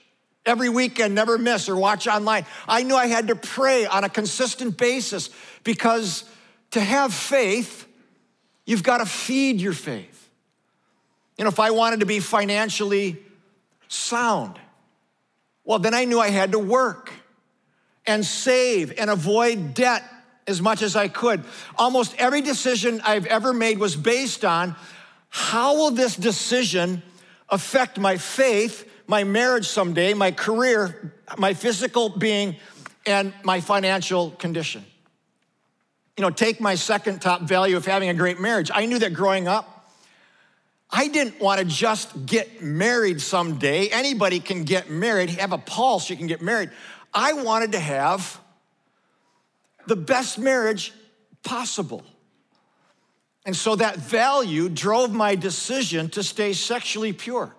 every 0.46 0.69
weekend, 0.69 1.15
never 1.15 1.38
miss, 1.38 1.67
or 1.69 1.75
watch 1.75 2.07
online. 2.07 2.46
I 2.67 2.84
knew 2.84 2.96
I 2.96 3.07
had 3.07 3.27
to 3.27 3.36
pray 3.36 3.86
on 3.86 4.03
a 4.03 4.10
consistent 4.10 4.77
basis 4.77 5.29
because 5.63 6.24
to 6.72 6.81
have 6.81 7.13
faith, 7.13 7.88
you've 8.65 8.84
got 8.84 9.00
to 9.00 9.05
feed 9.05 9.60
your 9.60 9.74
faith. 9.74 10.29
You 11.38 11.43
know, 11.43 11.50
if 11.50 11.60
I 11.60 11.72
wanted 11.72 12.00
to 12.00 12.05
be 12.05 12.19
financially 12.19 13.17
sound, 13.88 14.60
well, 15.63 15.79
then 15.79 15.93
I 15.93 16.05
knew 16.05 16.19
I 16.19 16.29
had 16.29 16.53
to 16.53 16.60
work 16.60 17.12
and 18.05 18.25
save 18.25 18.93
and 18.98 19.10
avoid 19.10 19.74
debt 19.74 20.03
as 20.48 20.62
much 20.62 20.81
as 20.81 20.96
I 20.96 21.10
could. 21.10 21.43
Almost 21.77 22.15
every 22.17 22.41
decision 22.41 23.01
I've 23.03 23.25
ever 23.25 23.53
made 23.53 23.77
was 23.77 23.96
based 23.96 24.46
on 24.46 24.75
how 25.29 25.75
will 25.75 25.91
this 25.91 26.15
decision 26.15 27.01
affect 27.50 28.00
my 28.00 28.17
faith, 28.17 28.89
my 29.07 29.24
marriage 29.24 29.67
someday, 29.67 30.13
my 30.13 30.31
career, 30.31 31.13
my 31.38 31.53
physical 31.53 32.10
being, 32.10 32.55
and 33.05 33.34
my 33.43 33.60
financial 33.62 34.31
condition? 34.31 34.86
You 36.17 36.24
know, 36.24 36.29
take 36.29 36.60
my 36.60 36.75
second 36.75 37.22
top 37.22 37.41
value 37.41 37.77
of 37.77 37.86
having 37.86 38.10
a 38.10 38.13
great 38.13 38.39
marriage. 38.39 38.72
I 38.74 38.86
knew 38.86 39.00
that 39.00 39.13
growing 39.13 39.48
up, 39.48 39.91
I 40.89 41.10
didn't 41.10 41.39
want 41.39 41.60
to 41.60 41.65
just 41.65 42.25
get 42.25 42.62
married 42.63 43.22
someday. 43.22 43.89
Anybody 43.89 44.39
can 44.39 44.63
get 44.63 44.89
married, 44.89 45.29
have 45.31 45.51
a 45.51 45.57
pulse, 45.57 46.10
you 46.10 46.15
can 46.15 46.27
get 46.27 46.41
married. 46.41 46.72
I 47.13 47.34
wanted 47.34 47.74
to 47.74 47.79
have 47.79 48.39
the 49.86 49.96
best 49.96 50.39
marriage 50.39 50.93
possible. 51.43 52.03
And 53.48 53.56
so 53.56 53.77
that 53.77 53.96
value 53.96 54.68
drove 54.68 55.13
my 55.13 55.36
decision 55.36 56.10
to 56.10 56.22
stay 56.22 56.51
sexually 56.51 57.13
pure 57.13 57.56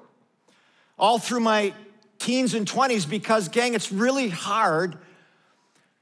all 0.98 1.18
through 1.18 1.40
my 1.40 1.72
teens 2.18 2.52
and 2.52 2.70
20s 2.70 3.08
because, 3.08 3.48
gang, 3.48 3.72
it's 3.72 3.90
really 3.90 4.28
hard 4.28 4.98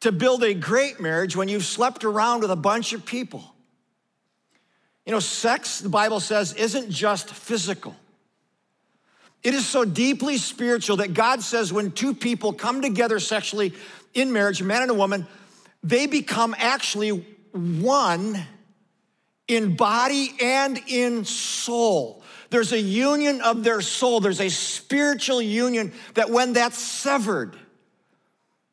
to 0.01 0.11
build 0.11 0.43
a 0.43 0.55
great 0.55 0.99
marriage 1.01 1.37
when 1.37 1.47
you've 1.47 1.65
slept 1.65 2.05
around 2.05 2.41
with 2.41 2.51
a 2.51 2.57
bunch 2.57 2.95
of 2.95 3.07
people. 3.07 3.55
You 5.05 5.13
know, 5.13 5.21
sex, 5.21 5.79
the 5.79 5.89
Bible 5.89 6.19
says, 6.19 6.53
isn't 6.55 6.91
just 6.91 7.31
physical. 7.31 7.95
It 9.45 9.55
is 9.55 9.65
so 9.65 9.85
deeply 9.85 10.37
spiritual 10.39 10.97
that 10.97 11.15
God 11.15 11.43
says 11.43 11.73
when 11.73 11.93
two 11.93 12.13
people 12.13 12.53
come 12.53 12.83
together 12.83 13.21
sexually 13.21 13.73
in 14.15 14.33
marriage, 14.33 14.61
a 14.61 14.65
man 14.65 14.83
and 14.83 14.91
a 14.91 14.95
woman, 14.95 15.29
they 15.85 16.09
become 16.09 16.57
actually 16.59 17.25
one 17.53 18.45
in 19.49 19.77
body 19.77 20.35
and 20.43 20.81
in 20.89 21.25
soul. 21.25 22.23
There's 22.51 22.73
a 22.73 22.81
union 22.81 23.41
of 23.41 23.65
their 23.65 23.81
soul, 23.81 24.21
there's 24.21 24.41
a 24.41 24.49
spiritual 24.49 25.43
union 25.43 25.93
that 26.15 26.31
when 26.31 26.53
that's 26.53 26.79
severed, 26.79 27.57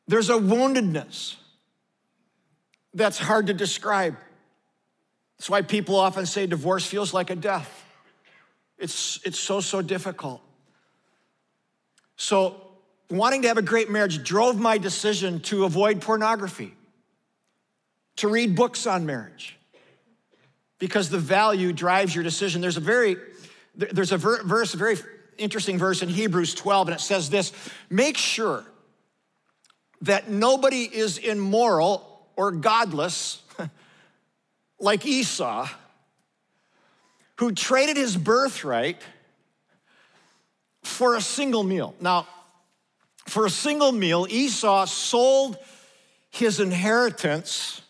there's 0.06 0.30
a 0.30 0.34
woundedness 0.34 1.36
that's 2.92 3.18
hard 3.18 3.48
to 3.48 3.54
describe. 3.54 4.16
That's 5.38 5.50
why 5.50 5.62
people 5.62 5.96
often 5.96 6.26
say 6.26 6.46
divorce 6.46 6.86
feels 6.86 7.12
like 7.12 7.30
a 7.30 7.36
death. 7.36 7.84
It's, 8.78 9.20
it's 9.24 9.38
so, 9.38 9.60
so 9.60 9.82
difficult. 9.82 10.40
So, 12.16 12.60
wanting 13.10 13.42
to 13.42 13.48
have 13.48 13.58
a 13.58 13.62
great 13.62 13.90
marriage 13.90 14.22
drove 14.22 14.58
my 14.58 14.78
decision 14.78 15.40
to 15.40 15.64
avoid 15.64 16.00
pornography, 16.00 16.74
to 18.16 18.28
read 18.28 18.54
books 18.54 18.86
on 18.86 19.04
marriage, 19.04 19.56
because 20.78 21.08
the 21.10 21.18
value 21.18 21.72
drives 21.72 22.14
your 22.14 22.24
decision. 22.24 22.60
There's 22.60 22.76
a 22.76 22.80
very, 22.80 23.16
there's 23.74 24.12
a 24.12 24.18
verse, 24.18 24.74
a 24.74 24.76
very 24.76 24.96
interesting 25.38 25.78
verse 25.78 26.02
in 26.02 26.08
Hebrews 26.08 26.54
12, 26.54 26.88
and 26.88 26.96
it 26.96 27.00
says 27.00 27.30
this 27.30 27.52
Make 27.90 28.16
sure 28.16 28.64
that 30.02 30.28
nobody 30.28 30.82
is 30.82 31.18
immoral 31.18 32.28
or 32.36 32.50
godless 32.50 33.42
like 34.80 35.06
Esau, 35.06 35.68
who 37.36 37.52
traded 37.52 37.96
his 37.96 38.16
birthright 38.16 39.00
for 40.82 41.14
a 41.14 41.20
single 41.20 41.62
meal. 41.62 41.94
Now, 42.00 42.28
for 43.26 43.46
a 43.46 43.50
single 43.50 43.92
meal, 43.92 44.26
Esau 44.28 44.84
sold 44.84 45.56
his 46.30 46.60
inheritance 46.60 47.80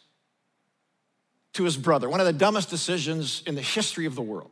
to 1.54 1.64
his 1.64 1.76
brother, 1.76 2.08
one 2.08 2.20
of 2.20 2.26
the 2.26 2.32
dumbest 2.32 2.70
decisions 2.70 3.42
in 3.46 3.54
the 3.54 3.62
history 3.62 4.06
of 4.06 4.14
the 4.14 4.23
world. 4.23 4.50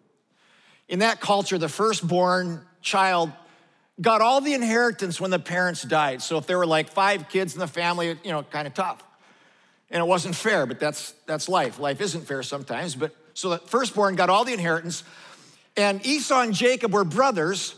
In 0.89 1.01
that 1.01 1.21
culture, 1.21 1.59
the 1.59 1.69
firstborn 1.69 2.65
child 2.81 3.31
got 4.01 4.21
all 4.21 4.41
the 4.41 4.55
inheritance 4.55 5.21
when 5.21 5.31
the 5.31 5.39
parents 5.39 5.83
died. 5.83 6.23
So 6.23 6.39
if 6.39 6.47
there 6.47 6.59
were 6.59 6.67
like 6.67 6.91
five 6.91 7.29
kids 7.29 7.55
in 7.55 7.61
the 7.61 7.67
family, 7.67 8.09
you 8.25 8.33
know, 8.33 8.43
kind 8.43 8.67
of 8.67 8.75
tough 8.75 9.03
and 9.93 10.01
it 10.01 10.07
wasn't 10.07 10.35
fair, 10.35 10.67
but 10.67 10.81
that's 10.81 11.13
that's 11.27 11.49
life. 11.49 11.79
Life 11.79 12.01
isn't 12.01 12.27
fair 12.27 12.43
sometimes, 12.43 12.95
but 12.97 13.15
so 13.35 13.51
the 13.51 13.59
firstborn 13.59 14.17
got 14.17 14.31
all 14.31 14.45
the 14.45 14.55
inheritance, 14.55 15.05
and 15.77 16.05
Esau 16.05 16.41
and 16.41 16.55
Jacob 16.55 16.93
were 16.93 17.05
brothers. 17.05 17.75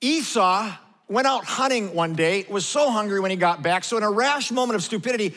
Esau 0.00 0.70
went 1.08 1.26
out 1.26 1.44
hunting 1.44 1.94
one 1.94 2.14
day, 2.14 2.44
was 2.48 2.66
so 2.66 2.90
hungry 2.90 3.20
when 3.20 3.30
he 3.30 3.36
got 3.36 3.62
back, 3.62 3.84
so 3.84 3.96
in 3.96 4.02
a 4.02 4.10
rash 4.10 4.50
moment 4.50 4.76
of 4.76 4.82
stupidity, 4.82 5.34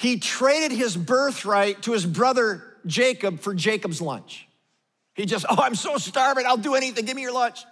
he 0.00 0.18
traded 0.18 0.72
his 0.72 0.96
birthright 0.96 1.82
to 1.82 1.92
his 1.92 2.06
brother 2.06 2.64
Jacob 2.86 3.40
for 3.40 3.54
Jacob's 3.54 4.00
lunch. 4.00 4.48
He 5.12 5.26
just, 5.26 5.44
oh, 5.50 5.58
I'm 5.58 5.74
so 5.74 5.98
starving, 5.98 6.46
I'll 6.46 6.56
do 6.56 6.74
anything, 6.74 7.04
give 7.04 7.14
me 7.14 7.20
your 7.20 7.34
lunch. 7.34 7.66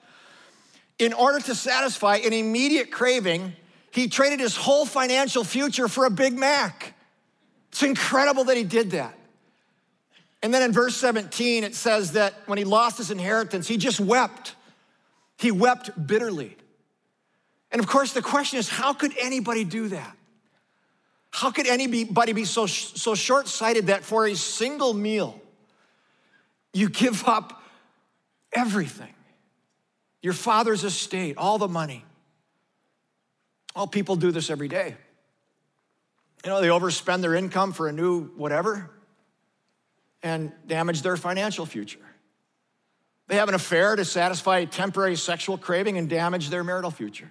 In 0.98 1.14
order 1.14 1.40
to 1.40 1.54
satisfy 1.54 2.16
an 2.16 2.34
immediate 2.34 2.90
craving, 2.90 3.54
he 3.92 4.08
traded 4.08 4.40
his 4.40 4.56
whole 4.56 4.84
financial 4.84 5.42
future 5.42 5.88
for 5.88 6.04
a 6.04 6.10
Big 6.10 6.36
Mac. 6.36 6.92
It's 7.70 7.82
incredible 7.82 8.44
that 8.44 8.58
he 8.58 8.64
did 8.64 8.90
that. 8.90 9.18
And 10.42 10.52
then 10.52 10.60
in 10.60 10.70
verse 10.70 10.96
17, 10.96 11.64
it 11.64 11.74
says 11.74 12.12
that 12.12 12.34
when 12.44 12.58
he 12.58 12.64
lost 12.64 12.98
his 12.98 13.10
inheritance, 13.10 13.66
he 13.66 13.78
just 13.78 14.00
wept. 14.00 14.54
He 15.38 15.50
wept 15.50 16.06
bitterly. 16.06 16.58
And 17.72 17.80
of 17.80 17.86
course, 17.86 18.12
the 18.12 18.20
question 18.20 18.58
is 18.58 18.68
how 18.68 18.92
could 18.92 19.14
anybody 19.18 19.64
do 19.64 19.88
that? 19.88 20.17
How 21.30 21.50
could 21.50 21.66
anybody 21.66 22.32
be 22.32 22.44
so, 22.44 22.66
so 22.66 23.14
short 23.14 23.48
sighted 23.48 23.88
that 23.88 24.04
for 24.04 24.26
a 24.26 24.34
single 24.34 24.94
meal, 24.94 25.40
you 26.72 26.88
give 26.88 27.26
up 27.26 27.62
everything? 28.52 29.14
Your 30.22 30.32
father's 30.32 30.84
estate, 30.84 31.36
all 31.36 31.58
the 31.58 31.68
money. 31.68 32.04
All 33.76 33.86
people 33.86 34.16
do 34.16 34.32
this 34.32 34.50
every 34.50 34.68
day. 34.68 34.96
You 36.44 36.50
know, 36.50 36.60
they 36.60 36.68
overspend 36.68 37.20
their 37.20 37.34
income 37.34 37.72
for 37.72 37.88
a 37.88 37.92
new 37.92 38.26
whatever 38.36 38.90
and 40.22 40.52
damage 40.66 41.02
their 41.02 41.16
financial 41.16 41.66
future. 41.66 42.00
They 43.28 43.36
have 43.36 43.48
an 43.48 43.54
affair 43.54 43.94
to 43.94 44.04
satisfy 44.04 44.60
a 44.60 44.66
temporary 44.66 45.16
sexual 45.16 45.58
craving 45.58 45.98
and 45.98 46.08
damage 46.08 46.48
their 46.48 46.64
marital 46.64 46.90
future. 46.90 47.30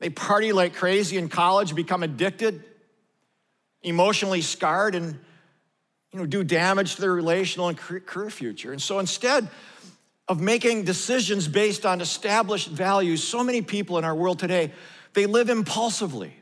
They 0.00 0.10
party 0.10 0.52
like 0.52 0.74
crazy 0.74 1.16
in 1.16 1.28
college, 1.28 1.74
become 1.74 2.02
addicted, 2.02 2.62
emotionally 3.82 4.40
scarred, 4.40 4.94
and 4.94 5.18
you 6.12 6.18
know, 6.18 6.26
do 6.26 6.44
damage 6.44 6.96
to 6.96 7.00
their 7.00 7.12
relational 7.12 7.68
and 7.68 7.76
career 7.76 8.30
future. 8.30 8.72
And 8.72 8.80
so 8.80 8.98
instead 8.98 9.48
of 10.28 10.40
making 10.40 10.84
decisions 10.84 11.48
based 11.48 11.84
on 11.84 12.00
established 12.00 12.68
values, 12.68 13.22
so 13.22 13.42
many 13.42 13.62
people 13.62 13.98
in 13.98 14.04
our 14.04 14.14
world 14.14 14.38
today, 14.38 14.72
they 15.12 15.26
live 15.26 15.50
impulsively 15.50 16.34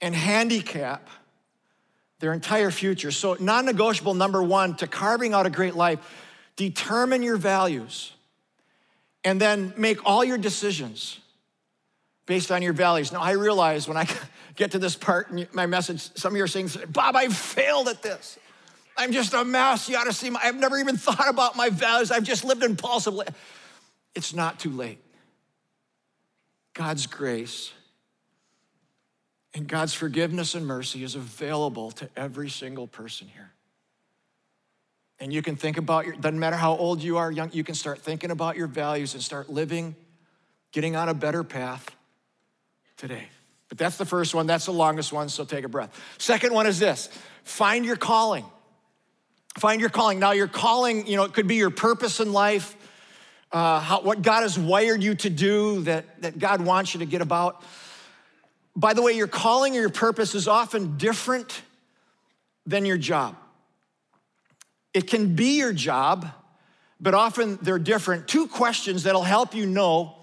and 0.00 0.14
handicap 0.14 1.08
their 2.20 2.32
entire 2.32 2.70
future. 2.70 3.10
So, 3.10 3.36
non 3.40 3.64
negotiable 3.64 4.14
number 4.14 4.42
one 4.42 4.76
to 4.76 4.86
carving 4.86 5.32
out 5.34 5.46
a 5.46 5.50
great 5.50 5.74
life, 5.74 5.98
determine 6.56 7.22
your 7.22 7.36
values 7.36 8.12
and 9.24 9.40
then 9.40 9.72
make 9.76 10.04
all 10.04 10.24
your 10.24 10.38
decisions 10.38 11.18
based 12.26 12.50
on 12.50 12.62
your 12.62 12.72
values. 12.72 13.12
Now, 13.12 13.20
I 13.20 13.32
realize 13.32 13.86
when 13.86 13.96
I 13.96 14.06
get 14.56 14.72
to 14.72 14.78
this 14.78 14.96
part 14.96 15.30
in 15.30 15.46
my 15.52 15.66
message, 15.66 16.10
some 16.16 16.32
of 16.32 16.36
you 16.36 16.44
are 16.44 16.48
saying, 16.48 16.70
Bob, 16.88 17.16
I 17.16 17.28
failed 17.28 17.88
at 17.88 18.02
this. 18.02 18.38
I'm 18.96 19.12
just 19.12 19.34
a 19.34 19.44
mess. 19.44 19.88
You 19.88 19.96
ought 19.96 20.04
to 20.04 20.12
see, 20.12 20.30
my, 20.30 20.40
I've 20.42 20.56
never 20.56 20.78
even 20.78 20.96
thought 20.98 21.28
about 21.28 21.56
my 21.56 21.70
values. 21.70 22.10
I've 22.10 22.24
just 22.24 22.44
lived 22.44 22.62
impulsively. 22.62 23.26
It's 24.14 24.34
not 24.34 24.58
too 24.58 24.70
late. 24.70 24.98
God's 26.74 27.06
grace 27.06 27.72
and 29.52 29.68
God's 29.68 29.94
forgiveness 29.94 30.54
and 30.54 30.66
mercy 30.66 31.04
is 31.04 31.14
available 31.14 31.92
to 31.92 32.08
every 32.16 32.50
single 32.50 32.88
person 32.88 33.28
here. 33.28 33.52
And 35.20 35.32
you 35.32 35.42
can 35.42 35.54
think 35.54 35.76
about 35.76 36.06
your, 36.06 36.16
doesn't 36.16 36.38
matter 36.38 36.56
how 36.56 36.76
old 36.76 37.00
you 37.00 37.18
are, 37.18 37.30
young, 37.30 37.50
you 37.52 37.62
can 37.62 37.76
start 37.76 38.00
thinking 38.00 38.32
about 38.32 38.56
your 38.56 38.66
values 38.66 39.14
and 39.14 39.22
start 39.22 39.48
living, 39.48 39.94
getting 40.72 40.96
on 40.96 41.08
a 41.08 41.14
better 41.14 41.44
path 41.44 41.88
today. 42.96 43.28
But 43.68 43.78
that's 43.78 43.96
the 43.96 44.04
first 44.04 44.34
one, 44.34 44.46
that's 44.46 44.66
the 44.66 44.72
longest 44.72 45.12
one, 45.12 45.28
so 45.28 45.44
take 45.44 45.64
a 45.64 45.68
breath. 45.68 45.98
Second 46.18 46.52
one 46.52 46.66
is 46.66 46.78
this 46.78 47.08
find 47.44 47.84
your 47.84 47.96
calling. 47.96 48.44
Find 49.58 49.80
your 49.80 49.90
calling. 49.90 50.18
Now, 50.18 50.32
your 50.32 50.48
calling, 50.48 51.06
you 51.06 51.16
know, 51.16 51.24
it 51.24 51.32
could 51.32 51.46
be 51.46 51.54
your 51.54 51.70
purpose 51.70 52.18
in 52.18 52.32
life, 52.32 52.76
uh, 53.52 53.78
how, 53.78 54.00
what 54.00 54.20
God 54.20 54.42
has 54.42 54.58
wired 54.58 55.00
you 55.00 55.14
to 55.14 55.30
do 55.30 55.82
that, 55.82 56.22
that 56.22 56.38
God 56.38 56.60
wants 56.60 56.92
you 56.92 57.00
to 57.00 57.06
get 57.06 57.22
about. 57.22 57.62
By 58.74 58.94
the 58.94 59.02
way, 59.02 59.12
your 59.12 59.28
calling 59.28 59.76
or 59.76 59.80
your 59.80 59.90
purpose 59.90 60.34
is 60.34 60.48
often 60.48 60.96
different 60.96 61.62
than 62.66 62.84
your 62.84 62.98
job. 62.98 63.36
It 64.92 65.06
can 65.06 65.36
be 65.36 65.58
your 65.58 65.72
job, 65.72 66.26
but 67.00 67.14
often 67.14 67.58
they're 67.62 67.78
different. 67.78 68.26
Two 68.26 68.48
questions 68.48 69.04
that'll 69.04 69.22
help 69.22 69.54
you 69.54 69.66
know 69.66 70.16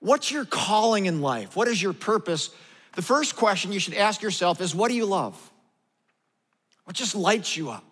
what's 0.00 0.30
your 0.30 0.44
calling 0.44 1.06
in 1.06 1.20
life? 1.20 1.54
What 1.54 1.68
is 1.68 1.80
your 1.80 1.92
purpose? 1.92 2.50
The 2.96 3.02
first 3.02 3.36
question 3.36 3.72
you 3.72 3.80
should 3.80 3.94
ask 3.94 4.20
yourself 4.22 4.60
is 4.60 4.74
what 4.74 4.88
do 4.88 4.94
you 4.94 5.06
love? 5.06 5.50
What 6.84 6.96
just 6.96 7.14
lights 7.14 7.56
you 7.56 7.70
up? 7.70 7.84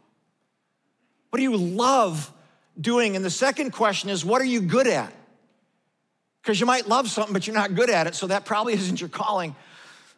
What 1.30 1.38
do 1.38 1.42
you 1.42 1.56
love 1.56 2.32
doing? 2.80 3.16
And 3.16 3.24
the 3.24 3.30
second 3.30 3.72
question 3.72 4.10
is, 4.10 4.24
what 4.24 4.40
are 4.40 4.46
you 4.46 4.60
good 4.60 4.86
at? 4.86 5.12
Because 6.42 6.58
you 6.58 6.66
might 6.66 6.88
love 6.88 7.08
something, 7.08 7.32
but 7.32 7.46
you're 7.46 7.54
not 7.54 7.74
good 7.74 7.90
at 7.90 8.06
it, 8.06 8.14
so 8.14 8.26
that 8.28 8.44
probably 8.44 8.72
isn't 8.74 9.00
your 9.00 9.10
calling. 9.10 9.54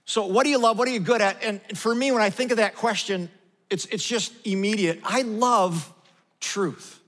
So, 0.05 0.27
what 0.27 0.45
do 0.45 0.51
you 0.51 0.59
love? 0.59 0.79
What 0.79 0.89
are 0.89 0.93
you 0.93 1.01
good 1.01 1.21
at? 1.21 1.43
And 1.43 1.61
for 1.77 1.95
me, 1.95 2.11
when 2.11 2.23
I 2.23 2.31
think 2.31 2.51
of 2.51 2.57
that 2.57 2.75
question, 2.75 3.29
it's, 3.69 3.87
it's 3.87 4.05
just 4.05 4.33
immediate. 4.47 5.01
I 5.05 5.23
love 5.23 5.93
truth. 6.41 7.01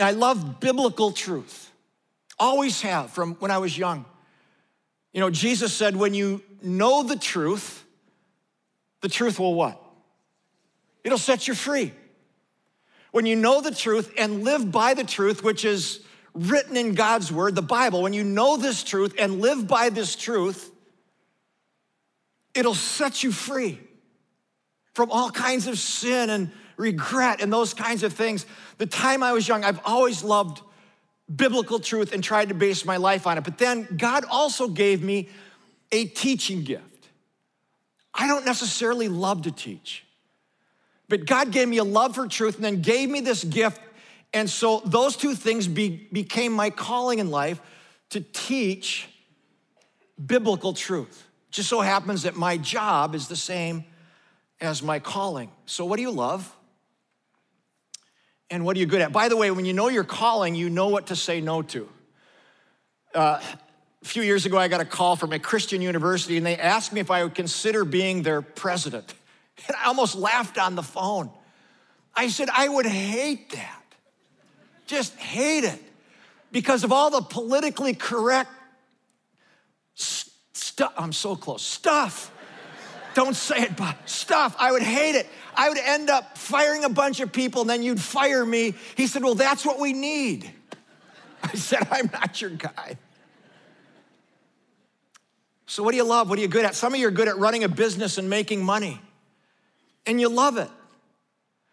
I 0.00 0.12
love 0.12 0.60
biblical 0.60 1.12
truth. 1.12 1.65
Always 2.38 2.82
have 2.82 3.10
from 3.10 3.34
when 3.36 3.50
I 3.50 3.58
was 3.58 3.76
young. 3.76 4.04
You 5.12 5.20
know, 5.20 5.30
Jesus 5.30 5.72
said, 5.72 5.96
when 5.96 6.14
you 6.14 6.42
know 6.62 7.02
the 7.02 7.16
truth, 7.16 7.84
the 9.00 9.08
truth 9.08 9.38
will 9.38 9.54
what? 9.54 9.80
It'll 11.04 11.18
set 11.18 11.48
you 11.48 11.54
free 11.54 11.92
when 13.16 13.24
you 13.24 13.34
know 13.34 13.62
the 13.62 13.74
truth 13.74 14.12
and 14.18 14.44
live 14.44 14.70
by 14.70 14.92
the 14.92 15.02
truth, 15.02 15.42
which 15.42 15.64
is 15.64 16.00
written 16.34 16.76
in 16.76 16.92
God's 16.92 17.32
word, 17.32 17.54
the 17.54 17.62
Bible, 17.62 18.02
when 18.02 18.12
you 18.12 18.22
know 18.22 18.58
this 18.58 18.82
truth 18.82 19.14
and 19.18 19.40
live 19.40 19.66
by 19.66 19.88
this 19.88 20.14
truth, 20.14 20.70
it'll 22.54 22.74
set 22.74 23.22
you 23.22 23.32
free 23.32 23.80
from 24.92 25.10
all 25.10 25.30
kinds 25.30 25.66
of 25.66 25.78
sin 25.78 26.28
and 26.28 26.52
regret 26.76 27.40
and 27.40 27.50
those 27.50 27.72
kinds 27.72 28.02
of 28.02 28.12
things. 28.12 28.44
The 28.76 28.84
time 28.84 29.22
I 29.22 29.32
was 29.32 29.48
young, 29.48 29.64
I've 29.64 29.80
always 29.82 30.22
loved 30.22 30.60
biblical 31.34 31.80
truth 31.80 32.12
and 32.12 32.22
tried 32.22 32.48
to 32.48 32.54
base 32.54 32.84
my 32.84 32.96
life 32.96 33.26
on 33.26 33.38
it. 33.38 33.44
But 33.44 33.58
then 33.58 33.88
God 33.96 34.24
also 34.30 34.68
gave 34.68 35.02
me 35.02 35.28
a 35.90 36.04
teaching 36.04 36.62
gift. 36.62 37.08
I 38.14 38.26
don't 38.26 38.44
necessarily 38.44 39.08
love 39.08 39.42
to 39.42 39.50
teach. 39.50 40.04
But 41.08 41.26
God 41.26 41.52
gave 41.52 41.68
me 41.68 41.78
a 41.78 41.84
love 41.84 42.14
for 42.14 42.26
truth 42.26 42.56
and 42.56 42.64
then 42.64 42.80
gave 42.80 43.08
me 43.08 43.20
this 43.20 43.44
gift. 43.44 43.80
And 44.32 44.48
so 44.50 44.82
those 44.84 45.16
two 45.16 45.34
things 45.34 45.68
be, 45.68 46.08
became 46.12 46.52
my 46.52 46.70
calling 46.70 47.18
in 47.18 47.30
life 47.30 47.60
to 48.10 48.20
teach 48.20 49.08
biblical 50.24 50.72
truth. 50.72 51.26
It 51.48 51.52
just 51.52 51.68
so 51.68 51.80
happens 51.80 52.22
that 52.22 52.36
my 52.36 52.56
job 52.56 53.14
is 53.14 53.28
the 53.28 53.36
same 53.36 53.84
as 54.60 54.82
my 54.82 54.98
calling. 54.98 55.50
So, 55.66 55.84
what 55.84 55.96
do 55.96 56.02
you 56.02 56.10
love? 56.10 56.54
And 58.50 58.64
what 58.64 58.76
are 58.76 58.80
you 58.80 58.86
good 58.86 59.00
at? 59.00 59.12
By 59.12 59.28
the 59.28 59.36
way, 59.36 59.50
when 59.50 59.64
you 59.64 59.72
know 59.72 59.88
your 59.88 60.04
calling, 60.04 60.54
you 60.54 60.70
know 60.70 60.88
what 60.88 61.08
to 61.08 61.16
say 61.16 61.40
no 61.40 61.62
to. 61.62 61.88
Uh, 63.14 63.40
a 64.02 64.04
few 64.04 64.22
years 64.22 64.46
ago, 64.46 64.56
I 64.56 64.68
got 64.68 64.80
a 64.80 64.84
call 64.84 65.16
from 65.16 65.32
a 65.32 65.38
Christian 65.38 65.82
university, 65.82 66.36
and 66.36 66.46
they 66.46 66.56
asked 66.56 66.92
me 66.92 67.00
if 67.00 67.10
I 67.10 67.24
would 67.24 67.34
consider 67.34 67.84
being 67.84 68.22
their 68.22 68.42
president. 68.42 69.14
And 69.68 69.74
I 69.74 69.86
almost 69.86 70.14
laughed 70.14 70.58
on 70.58 70.74
the 70.74 70.82
phone. 70.82 71.30
I 72.14 72.28
said, 72.28 72.50
I 72.52 72.68
would 72.68 72.84
hate 72.84 73.52
that. 73.52 73.82
Just 74.86 75.16
hate 75.16 75.64
it. 75.64 75.82
Because 76.52 76.84
of 76.84 76.92
all 76.92 77.08
the 77.08 77.22
politically 77.22 77.94
correct 77.94 78.50
stuff. 79.94 80.92
I'm 80.98 81.14
so 81.14 81.36
close. 81.36 81.62
Stuff. 81.62 82.30
Don't 83.16 83.34
say 83.34 83.62
it, 83.62 83.78
but 83.78 83.96
stuff. 84.04 84.54
I 84.58 84.70
would 84.70 84.82
hate 84.82 85.14
it. 85.14 85.26
I 85.54 85.70
would 85.70 85.78
end 85.78 86.10
up 86.10 86.36
firing 86.36 86.84
a 86.84 86.90
bunch 86.90 87.20
of 87.20 87.32
people 87.32 87.62
and 87.62 87.70
then 87.70 87.82
you'd 87.82 87.98
fire 87.98 88.44
me. 88.44 88.74
He 88.94 89.06
said, 89.06 89.22
Well, 89.22 89.34
that's 89.34 89.64
what 89.64 89.80
we 89.80 89.94
need. 89.94 90.52
I 91.42 91.54
said, 91.54 91.88
I'm 91.90 92.10
not 92.12 92.42
your 92.42 92.50
guy. 92.50 92.98
So, 95.64 95.82
what 95.82 95.92
do 95.92 95.96
you 95.96 96.04
love? 96.04 96.28
What 96.28 96.38
are 96.38 96.42
you 96.42 96.48
good 96.48 96.66
at? 96.66 96.74
Some 96.74 96.92
of 96.92 97.00
you 97.00 97.08
are 97.08 97.10
good 97.10 97.26
at 97.26 97.38
running 97.38 97.64
a 97.64 97.70
business 97.70 98.18
and 98.18 98.28
making 98.28 98.62
money 98.62 99.00
and 100.04 100.20
you 100.20 100.28
love 100.28 100.58
it. 100.58 100.68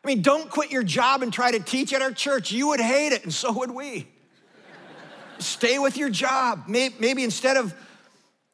I 0.01 0.07
mean, 0.07 0.21
don't 0.21 0.49
quit 0.49 0.71
your 0.71 0.83
job 0.83 1.23
and 1.23 1.33
try 1.33 1.51
to 1.51 1.59
teach 1.59 1.91
at 1.91 2.01
our 2.01 2.13
church. 2.13 2.53
You 2.53 2.69
would 2.69 2.79
hate 2.79 3.11
it, 3.11 3.25
and 3.25 3.33
so 3.33 3.51
would 3.51 3.71
we. 3.71 4.07
Stay 5.39 5.77
with 5.77 5.97
your 5.97 6.09
job. 6.09 6.69
Maybe 6.69 7.25
instead 7.25 7.57
of 7.57 7.75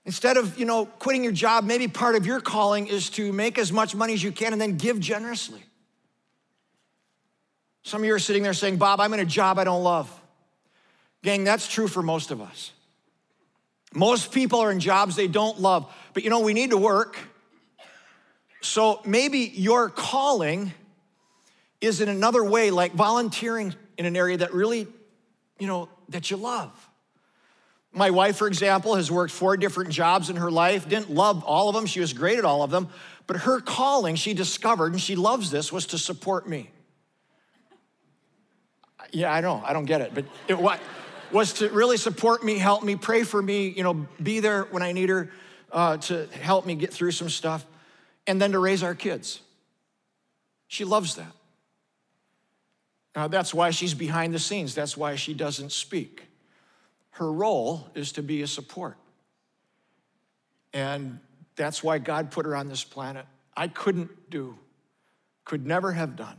instead 0.10 0.38
of 0.38 0.58
you 0.58 0.66
know 0.66 0.88
quitting 0.88 1.24
your 1.24 1.32
job, 1.32 1.64
maybe 1.64 1.88
part 1.88 2.16
of 2.16 2.26
your 2.26 2.42
calling 2.42 2.88
is 2.88 3.12
to 3.12 3.32
make 3.32 3.60
as 3.60 3.72
much 3.72 3.94
money 3.94 4.16
as 4.16 4.24
you 4.24 4.32
can 4.32 4.54
and 4.54 4.60
then 4.60 4.76
give 4.76 5.00
generously. 5.00 5.62
Some 7.84 8.02
of 8.02 8.08
you 8.08 8.16
are 8.16 8.20
sitting 8.20 8.42
there 8.42 8.56
saying, 8.56 8.78
Bob, 8.78 9.00
I'm 9.00 9.14
in 9.14 9.20
a 9.20 9.26
job 9.26 9.60
I 9.60 9.66
don't 9.66 9.84
love. 9.84 10.12
Gang, 11.22 11.44
that's 11.44 11.68
true 11.68 11.88
for 11.88 12.02
most 12.02 12.32
of 12.32 12.42
us. 12.42 12.72
Most 13.94 14.32
people 14.32 14.60
are 14.62 14.72
in 14.72 14.80
jobs 14.80 15.16
they 15.16 15.28
don't 15.28 15.60
love, 15.60 15.94
but 16.16 16.24
you 16.24 16.32
know, 16.32 16.40
we 16.40 16.56
need 16.56 16.72
to 16.72 16.78
work. 16.78 17.16
So 18.62 19.02
maybe 19.06 19.42
your 19.42 19.90
calling 19.90 20.74
is 21.82 22.02
in 22.02 22.10
another 22.10 22.44
way, 22.44 22.72
like 22.72 22.94
volunteering 22.94 23.76
in 23.96 24.08
an 24.08 24.18
area 24.18 24.38
that 24.38 24.56
really, 24.56 24.88
you 25.60 25.68
know, 25.68 25.88
that 26.10 26.32
you 26.32 26.38
love. 26.38 26.89
My 27.92 28.12
wife, 28.12 28.38
for 28.38 28.48
example, 28.48 28.96
has 28.96 29.12
worked 29.12 29.32
four 29.32 29.58
different 29.58 29.90
jobs 29.90 30.30
in 30.30 30.36
her 30.36 30.52
life, 30.52 30.88
didn't 30.88 31.10
love 31.10 31.44
all 31.44 31.70
of 31.70 31.76
them. 31.76 31.86
She 31.86 32.00
was 32.00 32.14
great 32.14 32.38
at 32.38 32.46
all 32.46 32.62
of 32.62 32.70
them. 32.70 32.90
But 33.26 33.38
her 33.38 33.60
calling, 33.62 34.16
she 34.16 34.34
discovered, 34.34 34.92
and 34.92 35.02
she 35.02 35.16
loves 35.16 35.52
this, 35.52 35.72
was 35.72 35.88
to 35.88 35.98
support 35.98 36.48
me. 36.48 36.72
Yeah, 39.12 39.34
I 39.34 39.42
know, 39.42 39.64
I 39.66 39.74
don't 39.74 39.86
get 39.86 40.02
it, 40.02 40.14
but 40.14 40.26
it 40.48 40.58
what, 40.58 40.80
was 41.32 41.54
to 41.54 41.70
really 41.70 41.98
support 41.98 42.44
me, 42.44 42.58
help 42.58 42.84
me, 42.84 42.96
pray 42.96 43.24
for 43.24 43.42
me, 43.42 43.70
you 43.70 43.84
know, 43.84 44.08
be 44.22 44.40
there 44.40 44.64
when 44.66 44.84
I 44.84 44.92
need 44.92 45.10
her 45.10 45.32
uh, 45.72 45.98
to 45.98 46.28
help 46.28 46.66
me 46.66 46.76
get 46.76 46.94
through 46.94 47.12
some 47.12 47.30
stuff 47.30 47.66
and 48.28 48.42
then 48.42 48.52
to 48.52 48.60
raise 48.60 48.84
our 48.84 48.96
kids. 48.96 49.42
She 50.68 50.86
loves 50.86 51.16
that. 51.16 51.32
Now, 53.16 53.28
that's 53.28 53.54
why 53.54 53.72
she's 53.72 53.96
behind 53.96 54.34
the 54.34 54.40
scenes. 54.40 54.76
That's 54.76 54.96
why 54.96 55.16
she 55.16 55.34
doesn't 55.34 55.72
speak. 55.72 56.29
Her 57.12 57.32
role 57.32 57.90
is 57.96 58.14
to 58.14 58.24
be 58.24 58.42
a 58.42 58.48
support. 58.48 58.98
And 60.74 61.20
that's 61.56 61.84
why 61.84 61.98
God 61.98 62.32
put 62.32 62.46
her 62.46 62.56
on 62.56 62.68
this 62.70 62.84
planet. 62.84 63.26
I 63.56 63.68
couldn't 63.68 64.30
do, 64.30 64.58
could 65.44 65.66
never 65.66 65.92
have 65.92 66.16
done 66.16 66.38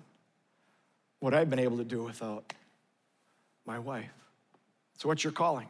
what 1.19 1.35
I've 1.35 1.51
been 1.51 1.59
able 1.59 1.77
to 1.79 1.85
do 1.85 2.05
without 2.05 2.53
my 3.67 3.79
wife. 3.79 4.11
So, 4.99 5.09
what's 5.09 5.23
your 5.23 5.33
calling? 5.33 5.69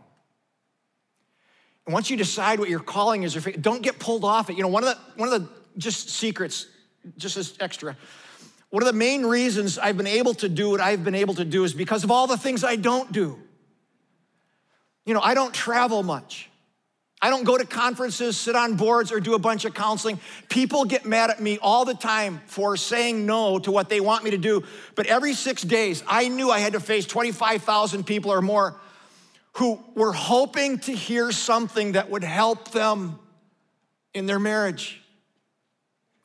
And 1.87 1.93
once 1.93 2.11
you 2.11 2.17
decide 2.17 2.61
what 2.61 2.69
your 2.69 2.81
calling 2.81 3.23
is, 3.23 3.35
don't 3.61 3.83
get 3.83 3.99
pulled 3.99 4.25
off 4.25 4.51
it. 4.51 4.57
You 4.57 4.63
know, 4.63 4.69
one 4.69 4.85
of 4.85 4.91
the, 4.91 4.99
one 5.17 5.33
of 5.33 5.41
the 5.41 5.49
just 5.77 6.11
secrets 6.11 6.67
just 7.17 7.37
as 7.37 7.55
extra. 7.59 7.97
One 8.71 8.83
of 8.83 8.87
the 8.87 8.93
main 8.93 9.25
reasons 9.25 9.79
I've 9.79 9.97
been 9.97 10.07
able 10.07 10.35
to 10.35 10.49
do 10.49 10.71
what 10.71 10.81
I've 10.81 11.03
been 11.03 11.15
able 11.15 11.35
to 11.35 11.45
do 11.45 11.65
is 11.65 11.75
because 11.75 12.05
of 12.05 12.11
all 12.11 12.27
the 12.27 12.37
things 12.37 12.63
I 12.63 12.77
don't 12.77 13.11
do. 13.11 13.39
You 15.11 15.15
know, 15.15 15.23
I 15.23 15.35
don't 15.35 15.53
travel 15.53 16.05
much. 16.05 16.49
I 17.21 17.31
don't 17.31 17.43
go 17.43 17.59
to 17.59 17.67
conferences, 17.67 18.37
sit 18.37 18.55
on 18.55 18.77
boards, 18.77 19.11
or 19.11 19.19
do 19.19 19.35
a 19.35 19.41
bunch 19.41 19.65
of 19.65 19.75
counseling. 19.75 20.21
People 20.49 20.85
get 20.85 21.05
mad 21.05 21.31
at 21.31 21.41
me 21.41 21.59
all 21.61 21.85
the 21.85 21.95
time 21.95 22.41
for 22.47 22.77
saying 22.77 23.27
no 23.27 23.59
to 23.59 23.73
what 23.73 23.89
they 23.89 23.99
want 23.99 24.23
me 24.23 24.31
to 24.31 24.39
do. 24.39 24.63
But 24.95 25.07
every 25.07 25.35
six 25.35 25.63
days, 25.63 26.05
I 26.07 26.29
knew 26.29 26.49
I 26.49 26.61
had 26.61 26.75
to 26.75 26.81
face 26.81 27.07
25,000 27.07 28.07
people 28.07 28.31
or 28.31 28.41
more 28.41 28.81
who 29.55 29.83
were 29.97 30.13
hoping 30.13 30.79
to 30.79 30.93
hear 30.93 31.33
something 31.33 31.93
that 31.93 32.09
would 32.09 32.23
help 32.23 32.71
them 32.71 33.19
in 34.15 34.27
their 34.27 34.39
marriage 34.39 35.03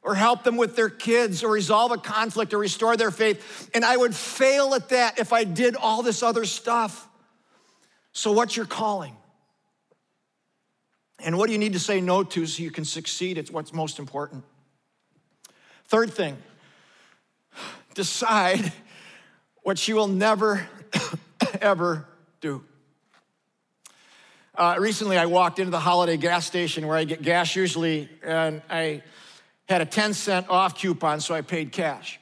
or 0.03 0.13
help 0.13 0.43
them 0.43 0.57
with 0.57 0.75
their 0.75 0.89
kids 0.89 1.43
or 1.43 1.49
resolve 1.49 1.91
a 1.91 1.97
conflict 1.97 2.53
or 2.53 2.59
restore 2.59 2.95
their 2.97 3.09
faith. 3.09 3.67
And 3.73 3.83
I 3.83 3.97
would 3.97 4.13
fail 4.13 4.75
at 4.75 4.89
that 4.89 5.17
if 5.17 5.33
I 5.33 5.43
did 5.43 5.75
all 5.75 6.03
this 6.03 6.21
other 6.21 6.45
stuff. 6.45 7.09
So, 8.15 8.31
what's 8.31 8.55
your 8.55 8.65
calling? 8.65 9.13
And 11.19 11.37
what 11.37 11.47
do 11.47 11.51
you 11.51 11.59
need 11.59 11.73
to 11.73 11.79
say 11.79 11.99
no 11.99 12.23
to 12.23 12.45
so 12.45 12.63
you 12.63 12.71
can 12.71 12.85
succeed? 12.85 13.37
It's 13.37 13.51
what's 13.51 13.73
most 13.73 13.99
important. 13.99 14.45
Third 15.87 16.13
thing, 16.13 16.37
decide 17.93 18.71
what 19.63 19.85
you 19.85 19.95
will 19.95 20.07
never, 20.07 20.65
ever 21.61 22.07
do. 22.39 22.63
Uh, 24.57 24.77
recently, 24.79 25.17
I 25.17 25.25
walked 25.25 25.59
into 25.59 25.71
the 25.71 25.79
holiday 25.79 26.15
gas 26.15 26.45
station 26.45 26.87
where 26.87 26.95
I 26.95 27.03
get 27.03 27.21
gas 27.21 27.53
usually, 27.53 28.09
and 28.23 28.61
I 28.69 29.03
had 29.67 29.81
a 29.81 29.85
10 29.85 30.13
cent 30.13 30.49
off 30.49 30.79
coupon, 30.79 31.19
so 31.19 31.35
I 31.35 31.41
paid 31.41 31.73
cash. 31.73 32.17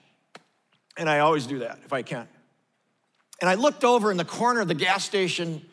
And 0.97 1.07
I 1.07 1.19
always 1.19 1.45
do 1.45 1.59
that 1.59 1.79
if 1.85 1.93
I 1.93 2.01
can. 2.01 2.27
And 3.41 3.47
I 3.47 3.53
looked 3.53 3.83
over 3.83 4.09
in 4.09 4.17
the 4.17 4.25
corner 4.25 4.61
of 4.61 4.67
the 4.67 4.73
gas 4.73 5.03
station 5.03 5.63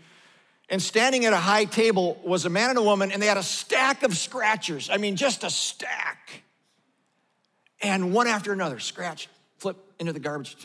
and 0.70 0.80
standing 0.80 1.24
at 1.24 1.32
a 1.32 1.36
high 1.36 1.64
table 1.64 2.18
was 2.24 2.44
a 2.44 2.48
man 2.48 2.70
and 2.70 2.78
a 2.78 2.82
woman, 2.82 3.10
and 3.10 3.20
they 3.20 3.26
had 3.26 3.36
a 3.36 3.42
stack 3.42 4.04
of 4.04 4.16
scratchers. 4.16 4.88
I 4.88 4.98
mean, 4.98 5.16
just 5.16 5.42
a 5.42 5.50
stack. 5.50 6.44
And 7.82 8.14
one 8.14 8.28
after 8.28 8.52
another, 8.52 8.78
scratch, 8.78 9.28
flip 9.58 9.76
into 9.98 10.12
the 10.12 10.20
garbage. 10.20 10.56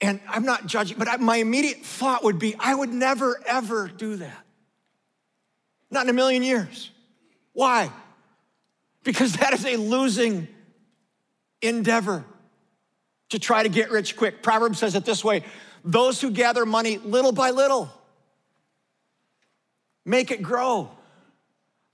And 0.00 0.20
I'm 0.28 0.44
not 0.44 0.66
judging, 0.66 0.98
but 0.98 1.20
my 1.20 1.36
immediate 1.36 1.84
thought 1.84 2.24
would 2.24 2.38
be 2.38 2.56
I 2.58 2.74
would 2.74 2.92
never, 2.92 3.40
ever 3.46 3.88
do 3.88 4.16
that. 4.16 4.44
Not 5.90 6.04
in 6.04 6.10
a 6.10 6.12
million 6.12 6.42
years. 6.42 6.90
Why? 7.52 7.90
Because 9.04 9.34
that 9.34 9.52
is 9.54 9.64
a 9.64 9.76
losing 9.76 10.48
endeavor 11.62 12.24
to 13.30 13.38
try 13.38 13.62
to 13.62 13.68
get 13.68 13.90
rich 13.90 14.16
quick. 14.16 14.42
Proverbs 14.42 14.78
says 14.78 14.94
it 14.96 15.04
this 15.04 15.24
way 15.24 15.44
those 15.84 16.20
who 16.20 16.30
gather 16.30 16.66
money 16.66 16.98
little 16.98 17.32
by 17.32 17.50
little 17.50 17.90
Make 20.04 20.30
it 20.30 20.42
grow. 20.42 20.90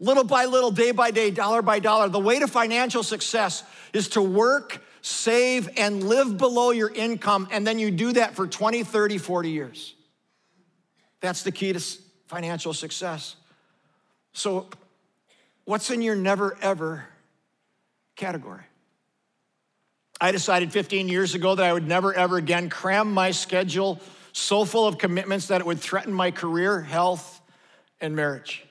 Little 0.00 0.24
by 0.24 0.46
little, 0.46 0.70
day 0.70 0.90
by 0.90 1.10
day, 1.10 1.30
dollar 1.30 1.62
by 1.62 1.78
dollar. 1.78 2.08
The 2.08 2.18
way 2.18 2.38
to 2.38 2.48
financial 2.48 3.02
success 3.02 3.62
is 3.92 4.08
to 4.10 4.22
work, 4.22 4.82
save, 5.02 5.68
and 5.76 6.02
live 6.02 6.36
below 6.36 6.72
your 6.72 6.92
income, 6.92 7.48
and 7.50 7.66
then 7.66 7.78
you 7.78 7.90
do 7.90 8.12
that 8.12 8.34
for 8.34 8.46
20, 8.46 8.82
30, 8.82 9.18
40 9.18 9.50
years. 9.50 9.94
That's 11.20 11.42
the 11.42 11.52
key 11.52 11.72
to 11.72 11.80
financial 12.26 12.74
success. 12.74 13.36
So, 14.32 14.68
what's 15.64 15.90
in 15.90 16.02
your 16.02 16.16
never 16.16 16.58
ever 16.60 17.06
category? 18.16 18.64
I 20.20 20.32
decided 20.32 20.72
15 20.72 21.08
years 21.08 21.34
ago 21.34 21.54
that 21.54 21.64
I 21.64 21.72
would 21.72 21.86
never 21.86 22.12
ever 22.12 22.36
again 22.36 22.68
cram 22.68 23.12
my 23.12 23.30
schedule 23.30 24.00
so 24.32 24.64
full 24.64 24.86
of 24.86 24.98
commitments 24.98 25.46
that 25.46 25.60
it 25.60 25.66
would 25.66 25.78
threaten 25.78 26.12
my 26.12 26.30
career, 26.30 26.80
health, 26.80 27.33
and 28.00 28.14
marriage. 28.14 28.64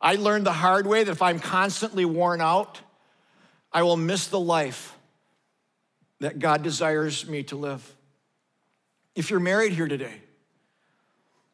I 0.00 0.16
learned 0.16 0.46
the 0.46 0.52
hard 0.52 0.86
way 0.86 1.04
that 1.04 1.10
if 1.10 1.22
I'm 1.22 1.40
constantly 1.40 2.04
worn 2.04 2.40
out, 2.40 2.80
I 3.72 3.82
will 3.82 3.96
miss 3.96 4.28
the 4.28 4.40
life 4.40 4.96
that 6.20 6.38
God 6.38 6.62
desires 6.62 7.26
me 7.28 7.42
to 7.44 7.56
live. 7.56 7.94
If 9.14 9.30
you're 9.30 9.40
married 9.40 9.72
here 9.72 9.88
today, 9.88 10.20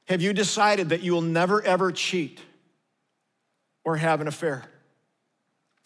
have 0.07 0.21
you 0.21 0.33
decided 0.33 0.89
that 0.89 1.03
you 1.03 1.13
will 1.13 1.23
never 1.23 1.63
ever 1.63 1.93
cheat 1.93 2.41
or 3.85 3.97
have 3.97 4.21
an 4.21 4.29
affair? 4.29 4.65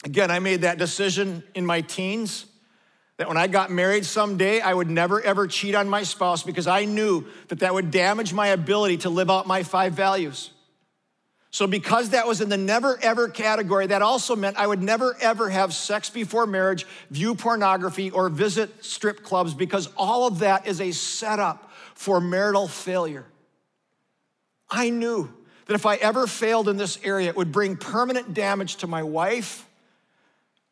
Again, 0.03 0.31
I 0.31 0.39
made 0.39 0.61
that 0.61 0.77
decision 0.77 1.43
in 1.53 1.65
my 1.65 1.81
teens 1.81 2.45
that 3.17 3.27
when 3.27 3.37
I 3.37 3.47
got 3.47 3.71
married 3.71 4.05
someday, 4.05 4.59
I 4.59 4.73
would 4.73 4.89
never 4.89 5.21
ever 5.21 5.47
cheat 5.47 5.73
on 5.73 5.87
my 5.87 6.03
spouse 6.03 6.43
because 6.43 6.67
I 6.67 6.85
knew 6.85 7.25
that 7.47 7.59
that 7.59 7.73
would 7.73 7.91
damage 7.91 8.33
my 8.33 8.47
ability 8.47 8.97
to 8.97 9.09
live 9.09 9.29
out 9.29 9.47
my 9.47 9.63
five 9.63 9.93
values. 9.93 10.51
So, 11.55 11.67
because 11.67 12.09
that 12.09 12.27
was 12.27 12.41
in 12.41 12.49
the 12.49 12.57
never 12.57 12.99
ever 13.01 13.29
category, 13.29 13.87
that 13.87 14.01
also 14.01 14.35
meant 14.35 14.57
I 14.57 14.67
would 14.67 14.83
never 14.83 15.15
ever 15.21 15.49
have 15.49 15.73
sex 15.73 16.09
before 16.09 16.45
marriage, 16.45 16.85
view 17.09 17.33
pornography, 17.33 18.11
or 18.11 18.27
visit 18.27 18.83
strip 18.83 19.23
clubs 19.23 19.53
because 19.53 19.87
all 19.95 20.27
of 20.27 20.39
that 20.39 20.67
is 20.67 20.81
a 20.81 20.91
setup 20.91 21.71
for 21.93 22.19
marital 22.19 22.67
failure. 22.67 23.25
I 24.69 24.89
knew 24.89 25.33
that 25.67 25.75
if 25.75 25.85
I 25.85 25.95
ever 25.95 26.27
failed 26.27 26.67
in 26.67 26.75
this 26.75 26.99
area, 27.05 27.29
it 27.29 27.37
would 27.37 27.53
bring 27.53 27.77
permanent 27.77 28.33
damage 28.33 28.75
to 28.77 28.87
my 28.87 29.03
wife, 29.03 29.65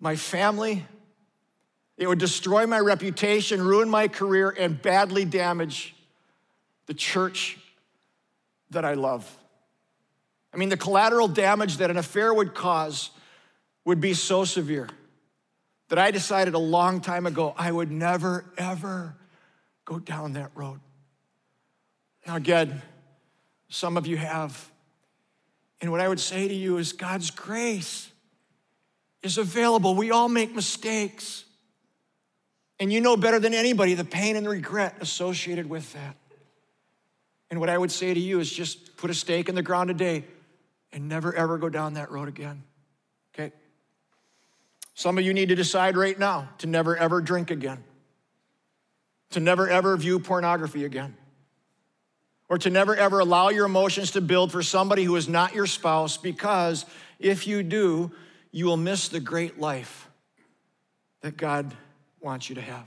my 0.02 0.18
family. 0.18 0.86
It 1.96 2.08
would 2.08 2.20
destroy 2.20 2.68
my 2.68 2.80
reputation, 2.80 3.62
ruin 3.62 3.90
my 3.90 4.10
career, 4.10 4.50
and 4.50 4.82
badly 4.82 5.24
damage 5.24 5.96
the 6.88 6.94
church 6.94 7.58
that 8.72 8.84
I 8.84 8.96
love. 8.96 9.34
I 10.54 10.58
mean, 10.58 10.70
the 10.70 10.78
collateral 10.78 11.28
damage 11.28 11.78
that 11.78 11.90
an 11.90 11.98
affair 11.98 12.34
would 12.34 12.54
cause 12.54 13.10
would 13.86 14.00
be 14.00 14.14
so 14.14 14.46
severe 14.46 14.88
that 15.90 15.98
I 15.98 16.12
decided 16.12 16.54
a 16.54 16.60
long 16.60 17.02
time 17.02 17.26
ago 17.26 17.54
I 17.58 17.72
would 17.72 17.92
never, 17.92 18.46
ever 18.58 19.16
go 19.86 20.00
down 20.00 20.34
that 20.34 20.52
road. 20.56 20.80
Now, 22.26 22.36
again, 22.36 22.82
some 23.68 23.98
of 23.98 24.08
you 24.08 24.18
have. 24.18 24.70
And 25.82 25.92
what 25.92 26.00
I 26.00 26.08
would 26.08 26.20
say 26.20 26.48
to 26.48 26.54
you 26.54 26.78
is 26.78 26.94
God's 26.94 27.32
grace 27.32 28.10
is 29.22 29.38
available. 29.38 29.96
We 29.96 30.12
all 30.12 30.30
make 30.30 30.56
mistakes. 30.56 31.46
And 32.80 32.94
you 32.94 33.02
know 33.02 33.18
better 33.18 33.40
than 33.40 33.54
anybody 33.54 33.94
the 33.94 34.06
pain 34.06 34.36
and 34.36 34.46
the 34.46 34.50
regret 34.50 34.98
associated 35.02 35.70
with 35.70 35.92
that. 35.94 36.16
And 37.50 37.60
what 37.60 37.70
I 37.70 37.78
would 37.78 37.92
say 37.92 38.14
to 38.14 38.20
you 38.20 38.40
is 38.40 38.52
just 38.52 38.98
put 38.98 39.10
a 39.10 39.14
stake 39.14 39.50
in 39.50 39.56
the 39.56 39.62
ground 39.62 39.90
today 39.90 40.24
and 40.94 41.10
never 41.10 41.34
ever 41.34 41.58
go 41.58 41.68
down 41.68 41.96
that 41.96 42.12
road 42.12 42.28
again. 42.28 42.64
Okay? 43.34 43.52
Some 44.94 45.18
of 45.18 45.26
you 45.26 45.34
need 45.34 45.50
to 45.50 45.56
decide 45.56 45.98
right 45.98 46.18
now 46.18 46.50
to 46.60 46.68
never 46.68 46.96
ever 46.96 47.20
drink 47.20 47.52
again, 47.52 47.84
to 49.32 49.40
never 49.40 49.68
ever 49.68 49.98
view 49.98 50.20
pornography 50.20 50.86
again, 50.86 51.18
or 52.48 52.58
to 52.60 52.70
never 52.70 52.96
ever 52.96 53.20
allow 53.20 53.50
your 53.50 53.66
emotions 53.66 54.12
to 54.12 54.22
build 54.22 54.52
for 54.52 54.62
somebody 54.62 55.04
who 55.04 55.16
is 55.16 55.28
not 55.28 55.56
your 55.56 55.66
spouse, 55.66 56.16
because 56.16 56.86
if 57.20 57.48
you 57.48 57.64
do, 57.64 58.12
you 58.52 58.66
will 58.66 58.78
miss 58.78 59.10
the 59.10 59.20
great 59.20 59.60
life 59.60 60.08
that 61.22 61.36
God 61.36 61.74
wants 62.22 62.50
you 62.50 62.56
to 62.56 62.62
have. 62.62 62.86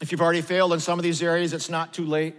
If 0.00 0.10
you've 0.10 0.22
already 0.22 0.40
failed 0.40 0.72
in 0.72 0.80
some 0.80 0.98
of 0.98 1.02
these 1.02 1.22
areas, 1.22 1.52
it's 1.52 1.68
not 1.68 1.92
too 1.92 2.06
late. 2.06 2.34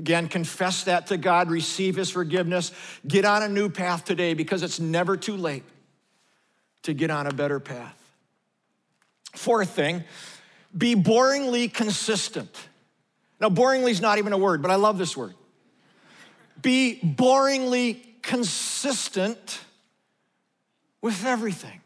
Again, 0.00 0.28
confess 0.28 0.84
that 0.84 1.08
to 1.08 1.18
God, 1.18 1.50
receive 1.50 1.96
His 1.96 2.08
forgiveness, 2.08 2.72
get 3.06 3.26
on 3.26 3.42
a 3.42 3.48
new 3.50 3.68
path 3.68 4.02
today 4.02 4.32
because 4.32 4.62
it's 4.62 4.80
never 4.80 5.14
too 5.14 5.36
late 5.36 5.62
to 6.84 6.94
get 6.94 7.10
on 7.10 7.26
a 7.26 7.34
better 7.34 7.60
path. 7.60 7.94
Fourth 9.34 9.68
thing, 9.68 10.02
be 10.76 10.94
boringly 10.94 11.70
consistent. 11.70 12.50
Now, 13.42 13.50
boringly 13.50 13.90
is 13.90 14.00
not 14.00 14.16
even 14.16 14.32
a 14.32 14.38
word, 14.38 14.62
but 14.62 14.70
I 14.70 14.76
love 14.76 14.96
this 14.96 15.14
word. 15.14 15.34
Be 16.62 16.98
boringly 17.04 18.00
consistent 18.22 19.60
with 21.02 21.26
everything 21.26 21.82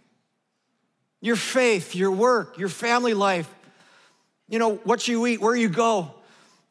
your 1.20 1.34
faith, 1.34 1.96
your 1.96 2.12
work, 2.12 2.58
your 2.58 2.68
family 2.68 3.12
life, 3.12 3.52
you 4.48 4.60
know, 4.60 4.76
what 4.76 5.08
you 5.08 5.26
eat, 5.26 5.40
where 5.40 5.56
you 5.56 5.68
go. 5.68 6.14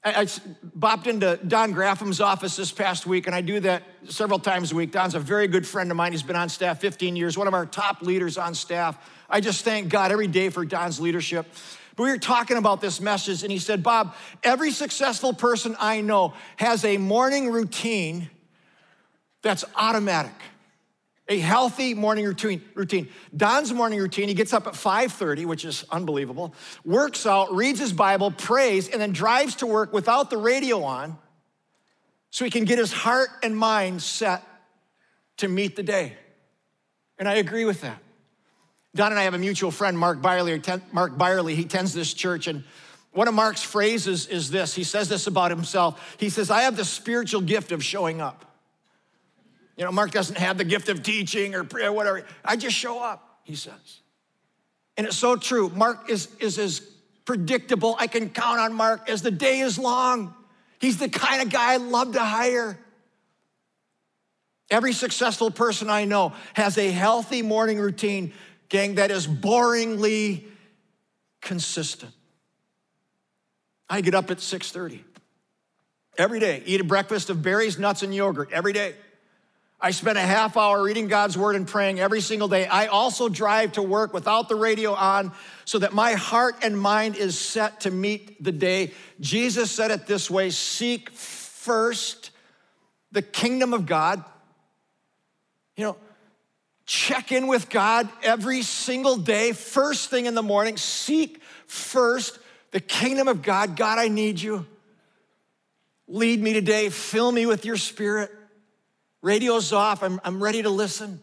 I, 0.04 0.22
I 0.22 0.26
bopped 0.26 1.08
into 1.08 1.40
Don 1.48 1.74
Graffam's 1.74 2.20
office 2.22 2.56
this 2.56 2.72
past 2.72 3.06
week, 3.06 3.28
and 3.28 3.36
I 3.36 3.42
do 3.42 3.60
that 3.62 3.84
several 4.08 4.40
times 4.40 4.72
a 4.72 4.76
week. 4.76 4.92
Don's 4.92 5.16
a 5.16 5.20
very 5.20 5.48
good 5.48 5.66
friend 5.66 5.90
of 5.92 5.98
mine. 5.98 6.12
He's 6.12 6.24
been 6.24 6.36
on 6.36 6.50
staff 6.50 6.80
15 6.82 7.16
years, 7.16 7.38
one 7.38 7.48
of 7.48 7.54
our 7.54 7.66
top 7.66 8.02
leaders 8.02 8.38
on 8.38 8.54
staff. 8.54 8.98
I 9.30 9.40
just 9.40 9.64
thank 9.64 9.90
God 9.90 10.12
every 10.12 10.28
day 10.28 10.50
for 10.50 10.66
Don's 10.66 11.00
leadership. 11.00 11.48
But 11.96 12.04
we 12.04 12.10
were 12.10 12.18
talking 12.18 12.58
about 12.58 12.82
this 12.82 13.00
message, 13.00 13.44
and 13.44 13.52
he 13.52 13.60
said, 13.60 13.84
Bob, 13.84 14.16
every 14.44 14.72
successful 14.72 15.34
person 15.34 15.76
I 15.80 16.02
know 16.02 16.34
has 16.58 16.84
a 16.86 16.98
morning 16.98 17.52
routine 17.52 18.30
that's 19.42 19.64
automatic. 19.76 20.34
A 21.30 21.40
healthy 21.40 21.94
morning 21.94 22.26
routine. 22.26 22.62
Routine. 22.74 23.08
Don's 23.36 23.72
morning 23.72 24.00
routine. 24.00 24.28
He 24.28 24.34
gets 24.34 24.52
up 24.52 24.68
at 24.68 24.74
5:30, 24.74 25.46
which 25.46 25.64
is 25.64 25.86
unbelievable. 25.90 26.54
Works 26.84 27.26
out, 27.26 27.56
reads 27.56 27.80
his 27.80 27.94
Bible, 27.94 28.30
prays, 28.32 28.90
and 28.90 29.02
then 29.02 29.14
drives 29.14 29.56
to 29.56 29.66
work 29.66 29.94
without 29.94 30.30
the 30.30 30.38
radio 30.38 30.84
on, 30.84 31.18
so 32.30 32.44
he 32.44 32.52
can 32.52 32.66
get 32.66 32.78
his 32.78 32.92
heart 32.92 33.30
and 33.42 33.58
mind 33.58 34.02
set 34.02 34.44
to 35.38 35.48
meet 35.48 35.76
the 35.78 35.84
day. 35.84 36.18
And 37.18 37.30
I 37.30 37.36
agree 37.36 37.64
with 37.64 37.82
that. 37.82 38.00
Don 38.94 39.12
and 39.12 39.20
I 39.20 39.24
have 39.24 39.34
a 39.34 39.40
mutual 39.40 39.72
friend, 39.72 39.98
Mark 39.98 40.22
Byerly. 40.22 40.62
Mark 40.92 41.18
Byerly, 41.18 41.56
he 41.56 41.66
tends 41.66 41.94
this 41.94 42.14
church, 42.14 42.48
and 42.48 42.64
one 43.12 43.28
of 43.28 43.34
Mark's 43.34 43.64
phrases 43.64 44.28
is 44.28 44.52
this. 44.52 44.76
He 44.76 44.84
says 44.84 45.08
this 45.08 45.26
about 45.26 45.52
himself. 45.52 46.16
He 46.20 46.30
says, 46.30 46.52
I 46.52 46.64
have 46.64 46.76
the 46.76 46.86
spiritual 46.86 47.42
gift 47.42 47.72
of 47.72 47.84
showing 47.84 48.20
up. 48.20 48.53
You 49.78 49.86
know, 49.86 49.92
Mark 49.92 50.12
doesn't 50.12 50.38
have 50.38 50.58
the 50.58 50.64
gift 50.64 50.90
of 50.90 51.02
teaching 51.02 51.56
or 51.56 51.64
whatever. 51.64 52.26
I 52.46 52.56
just 52.56 52.76
show 52.76 53.02
up, 53.02 53.40
he 53.44 53.56
says. 53.56 54.02
And 54.98 55.08
it's 55.08 55.18
so 55.18 55.36
true. 55.36 55.70
Mark 55.70 56.10
is, 56.10 56.30
is 56.40 56.60
as 56.60 56.82
predictable. 57.26 57.96
I 57.98 58.08
can 58.08 58.30
count 58.30 58.60
on 58.60 58.74
Mark 58.74 59.10
as 59.10 59.22
the 59.22 59.32
day 59.32 59.60
is 59.60 59.80
long. 59.80 60.36
He's 60.80 60.98
the 60.98 61.10
kind 61.10 61.42
of 61.42 61.50
guy 61.50 61.74
I 61.74 61.78
love 61.78 62.14
to 62.14 62.20
hire. 62.20 62.78
Every 64.70 64.94
successful 64.94 65.50
person 65.52 65.90
I 65.90 66.06
know 66.06 66.34
has 66.54 66.78
a 66.78 66.90
healthy 66.92 67.42
morning 67.42 67.80
routine, 67.80 68.34
gang, 68.70 68.96
that 68.96 69.12
is 69.12 69.28
boringly 69.28 70.46
consistent. 71.42 72.12
I 73.90 74.02
get 74.02 74.16
up 74.16 74.32
at 74.32 74.38
6:30 74.38 75.04
every 76.18 76.40
day, 76.40 76.64
eat 76.66 76.82
a 76.82 76.84
breakfast 76.84 77.30
of 77.30 77.42
berries, 77.42 77.78
nuts, 77.78 78.04
and 78.04 78.14
yogurt 78.14 78.52
every 78.52 78.74
day. 78.74 78.96
I 79.86 79.92
spend 79.92 80.18
a 80.18 80.22
half 80.22 80.56
hour 80.56 80.82
reading 80.82 81.10
God's 81.10 81.38
word 81.38 81.58
and 81.58 81.68
praying 81.68 82.00
every 82.00 82.22
single 82.22 82.48
day. 82.48 82.66
I 82.66 82.86
also 82.88 83.28
drive 83.28 83.74
to 83.74 83.84
work 83.84 84.14
without 84.14 84.48
the 84.48 84.56
radio 84.56 84.94
on 84.94 85.34
so 85.66 85.78
that 85.80 85.92
my 85.92 86.14
heart 86.14 86.56
and 86.64 86.80
mind 86.80 87.18
is 87.18 87.38
set 87.38 87.82
to 87.82 87.92
meet 87.92 88.42
the 88.42 88.54
day. 88.54 88.94
Jesus 89.20 89.72
said 89.72 89.92
it 89.92 90.08
this 90.08 90.32
way 90.32 90.52
seek 90.52 91.10
first 91.10 92.32
the 93.12 93.22
kingdom 93.22 93.74
of 93.74 93.86
God. 93.86 94.24
You 95.76 95.84
know, 95.84 95.98
check 96.86 97.34
in 97.34 97.48
with 97.48 97.70
God 97.70 98.08
every 98.24 98.62
single 98.62 99.18
day, 99.18 99.52
first 99.52 100.10
thing 100.10 100.28
in 100.28 100.34
the 100.34 100.42
morning. 100.42 100.78
Seek 100.78 101.42
first 101.68 102.40
the 102.72 102.80
kingdom 102.80 103.28
of 103.28 103.42
God. 103.42 103.76
God, 103.76 104.00
I 104.00 104.08
need 104.08 104.40
you. 104.40 104.66
Lead 106.08 106.42
me 106.42 106.54
today, 106.54 106.88
fill 106.88 107.34
me 107.34 107.46
with 107.46 107.66
your 107.66 107.76
spirit. 107.76 108.32
Radio's 109.24 109.72
off. 109.72 110.04
I'm, 110.04 110.20
I'm 110.24 110.44
ready 110.44 110.62
to 110.62 110.70
listen. 110.70 111.22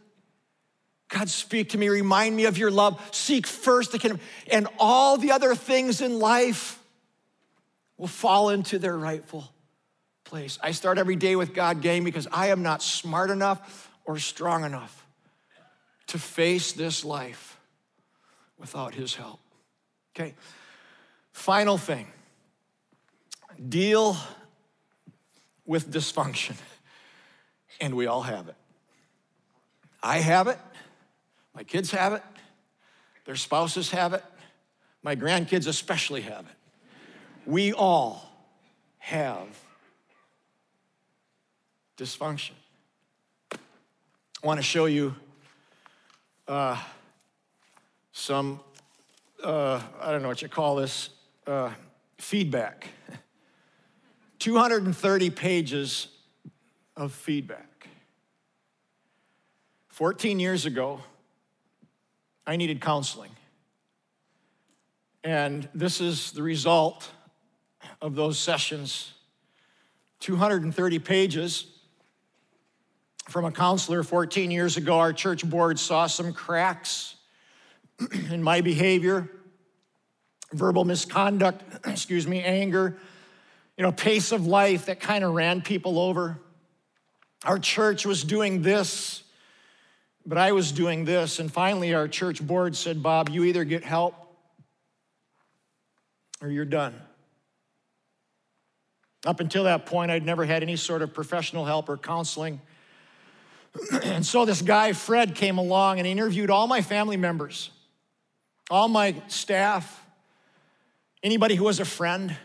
God, 1.10 1.28
speak 1.28 1.70
to 1.70 1.78
me. 1.78 1.88
Remind 1.88 2.34
me 2.34 2.46
of 2.46 2.56
your 2.56 2.70
love. 2.70 3.00
Seek 3.12 3.46
first 3.46 3.92
the 3.92 3.98
kingdom. 3.98 4.20
And 4.50 4.66
all 4.78 5.18
the 5.18 5.32
other 5.32 5.54
things 5.54 6.00
in 6.00 6.18
life 6.18 6.80
will 7.98 8.08
fall 8.08 8.48
into 8.48 8.78
their 8.78 8.96
rightful 8.96 9.52
place. 10.24 10.58
I 10.62 10.70
start 10.70 10.96
every 10.96 11.16
day 11.16 11.36
with 11.36 11.52
God, 11.52 11.82
gang, 11.82 12.02
because 12.02 12.26
I 12.32 12.48
am 12.48 12.62
not 12.62 12.82
smart 12.82 13.28
enough 13.30 13.90
or 14.06 14.18
strong 14.18 14.64
enough 14.64 15.06
to 16.06 16.18
face 16.18 16.72
this 16.72 17.04
life 17.04 17.58
without 18.58 18.94
His 18.94 19.14
help. 19.14 19.40
Okay, 20.16 20.34
final 21.32 21.76
thing 21.76 22.06
deal 23.68 24.16
with 25.66 25.92
dysfunction 25.92 26.56
and 27.80 27.94
we 27.94 28.06
all 28.06 28.22
have 28.22 28.48
it. 28.48 28.54
I 30.02 30.18
have 30.18 30.46
it, 30.48 30.58
my 31.54 31.62
kids 31.62 31.90
have 31.90 32.12
it, 32.12 32.22
their 33.24 33.36
spouses 33.36 33.90
have 33.90 34.12
it, 34.12 34.24
my 35.02 35.14
grandkids 35.16 35.66
especially 35.66 36.22
have 36.22 36.46
it. 36.46 36.56
We 37.46 37.72
all 37.72 38.30
have 38.98 39.48
dysfunction. 41.96 42.52
I 43.52 44.46
want 44.46 44.58
to 44.58 44.64
show 44.64 44.86
you 44.86 45.14
uh, 46.48 46.80
some, 48.12 48.60
uh, 49.44 49.82
I 50.00 50.10
don't 50.10 50.22
know 50.22 50.28
what 50.28 50.42
you 50.42 50.48
call 50.48 50.76
this, 50.76 51.10
uh, 51.46 51.70
feedback. 52.18 52.88
230 54.38 55.30
pages 55.30 56.08
of 56.96 57.12
feedback. 57.12 57.69
14 60.00 60.40
years 60.40 60.64
ago, 60.64 60.98
I 62.46 62.56
needed 62.56 62.80
counseling. 62.80 63.32
And 65.22 65.68
this 65.74 66.00
is 66.00 66.32
the 66.32 66.42
result 66.42 67.06
of 68.00 68.14
those 68.14 68.38
sessions 68.38 69.12
230 70.20 70.98
pages 71.00 71.66
from 73.28 73.44
a 73.44 73.52
counselor 73.52 74.02
14 74.02 74.50
years 74.50 74.78
ago. 74.78 74.98
Our 74.98 75.12
church 75.12 75.44
board 75.44 75.78
saw 75.78 76.06
some 76.06 76.32
cracks 76.32 77.16
in 78.30 78.42
my 78.42 78.62
behavior, 78.62 79.28
verbal 80.54 80.86
misconduct, 80.86 81.62
excuse 81.86 82.26
me, 82.26 82.42
anger, 82.42 82.96
you 83.76 83.82
know, 83.82 83.92
pace 83.92 84.32
of 84.32 84.46
life 84.46 84.86
that 84.86 84.98
kind 84.98 85.24
of 85.24 85.34
ran 85.34 85.60
people 85.60 85.98
over. 85.98 86.38
Our 87.44 87.58
church 87.58 88.06
was 88.06 88.24
doing 88.24 88.62
this 88.62 89.24
but 90.30 90.38
I 90.38 90.52
was 90.52 90.70
doing 90.70 91.04
this, 91.04 91.40
and 91.40 91.52
finally, 91.52 91.92
our 91.92 92.06
church 92.06 92.40
board 92.40 92.76
said, 92.76 93.02
Bob, 93.02 93.30
you 93.30 93.42
either 93.42 93.64
get 93.64 93.82
help 93.82 94.14
or 96.40 96.48
you're 96.48 96.64
done. 96.64 96.94
Up 99.26 99.40
until 99.40 99.64
that 99.64 99.86
point, 99.86 100.12
I'd 100.12 100.24
never 100.24 100.44
had 100.44 100.62
any 100.62 100.76
sort 100.76 101.02
of 101.02 101.12
professional 101.12 101.64
help 101.64 101.88
or 101.88 101.96
counseling. 101.96 102.60
and 104.04 104.24
so 104.24 104.44
this 104.44 104.62
guy, 104.62 104.92
Fred, 104.92 105.34
came 105.34 105.58
along 105.58 105.98
and 105.98 106.06
interviewed 106.06 106.48
all 106.48 106.68
my 106.68 106.80
family 106.80 107.16
members, 107.16 107.70
all 108.70 108.86
my 108.86 109.16
staff, 109.26 110.06
anybody 111.24 111.56
who 111.56 111.64
was 111.64 111.80
a 111.80 111.84
friend. 111.84 112.36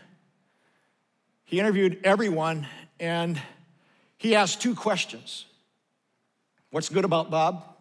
He 1.44 1.60
interviewed 1.60 2.00
everyone, 2.02 2.66
and 2.98 3.40
he 4.18 4.34
asked 4.34 4.60
two 4.60 4.74
questions. 4.74 5.44
What's 6.72 6.88
good 6.88 7.04
about 7.04 7.30
Bob? 7.30 7.74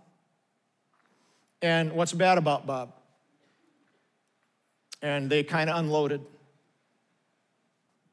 And 1.65 1.93
what's 1.93 2.13
bad 2.13 2.37
about 2.37 2.67
Bob? 2.67 2.93
And 5.01 5.31
they 5.31 5.41
kind 5.41 5.67
of 5.67 5.77
unloaded 5.77 6.21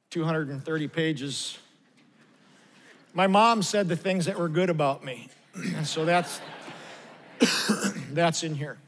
230 0.08 0.88
pages. 0.88 1.58
My 3.12 3.26
mom 3.26 3.62
said 3.62 3.90
the 3.90 3.96
things 3.96 4.24
that 4.24 4.38
were 4.38 4.48
good 4.48 4.70
about 4.70 5.04
me. 5.04 5.28
And 5.76 5.86
so 5.86 6.06
that's 6.06 6.40
that's 8.12 8.42
in 8.42 8.54
here. 8.54 8.78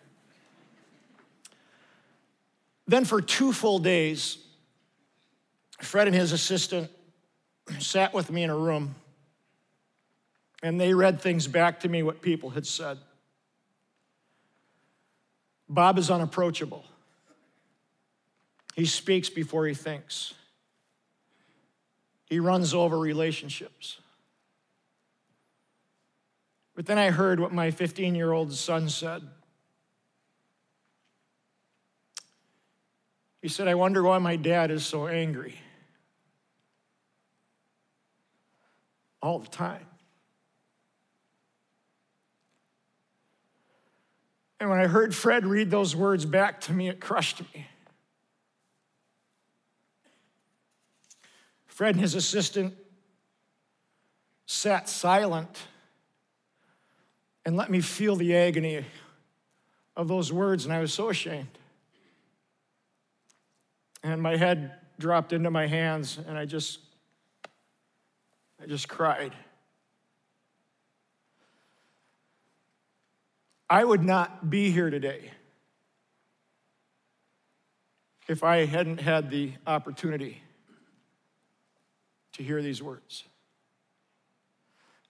Then 2.86 3.04
for 3.04 3.20
two 3.20 3.52
full 3.52 3.78
days, 3.78 4.38
Fred 5.82 6.06
and 6.06 6.16
his 6.16 6.32
assistant 6.32 6.90
sat 7.80 8.14
with 8.14 8.30
me 8.30 8.42
in 8.42 8.48
a 8.48 8.56
room 8.56 8.94
and 10.62 10.80
they 10.80 10.94
read 10.94 11.20
things 11.20 11.46
back 11.46 11.80
to 11.80 11.88
me 11.90 12.02
what 12.02 12.22
people 12.22 12.48
had 12.48 12.66
said. 12.66 12.96
Bob 15.68 15.98
is 15.98 16.10
unapproachable. 16.10 16.84
He 18.74 18.86
speaks 18.86 19.28
before 19.28 19.66
he 19.66 19.74
thinks. 19.74 20.34
He 22.26 22.40
runs 22.40 22.74
over 22.74 22.98
relationships. 22.98 24.00
But 26.74 26.86
then 26.86 26.98
I 26.98 27.10
heard 27.10 27.38
what 27.38 27.52
my 27.52 27.70
15 27.70 28.14
year 28.14 28.32
old 28.32 28.52
son 28.52 28.88
said. 28.88 29.22
He 33.40 33.48
said, 33.48 33.68
I 33.68 33.74
wonder 33.74 34.02
why 34.02 34.18
my 34.18 34.36
dad 34.36 34.70
is 34.70 34.84
so 34.84 35.06
angry 35.06 35.54
all 39.22 39.38
the 39.38 39.48
time. 39.48 39.86
And 44.64 44.70
when 44.70 44.80
I 44.80 44.86
heard 44.86 45.14
Fred 45.14 45.44
read 45.44 45.70
those 45.70 45.94
words 45.94 46.24
back 46.24 46.58
to 46.62 46.72
me, 46.72 46.88
it 46.88 46.98
crushed 46.98 47.42
me. 47.52 47.66
Fred 51.66 51.96
and 51.96 52.00
his 52.00 52.14
assistant 52.14 52.72
sat 54.46 54.88
silent 54.88 55.64
and 57.44 57.58
let 57.58 57.70
me 57.70 57.82
feel 57.82 58.16
the 58.16 58.34
agony 58.34 58.86
of 59.98 60.08
those 60.08 60.32
words, 60.32 60.64
and 60.64 60.72
I 60.72 60.80
was 60.80 60.94
so 60.94 61.10
ashamed. 61.10 61.58
And 64.02 64.22
my 64.22 64.38
head 64.38 64.72
dropped 64.98 65.34
into 65.34 65.50
my 65.50 65.66
hands, 65.66 66.18
and 66.26 66.38
I 66.38 66.46
just, 66.46 66.78
I 68.62 68.64
just 68.64 68.88
cried. 68.88 69.34
I 73.74 73.82
would 73.82 74.04
not 74.04 74.50
be 74.50 74.70
here 74.70 74.88
today 74.88 75.32
if 78.28 78.44
I 78.44 78.66
hadn't 78.66 79.00
had 79.00 79.32
the 79.32 79.50
opportunity 79.66 80.40
to 82.34 82.44
hear 82.44 82.62
these 82.62 82.80
words. 82.80 83.24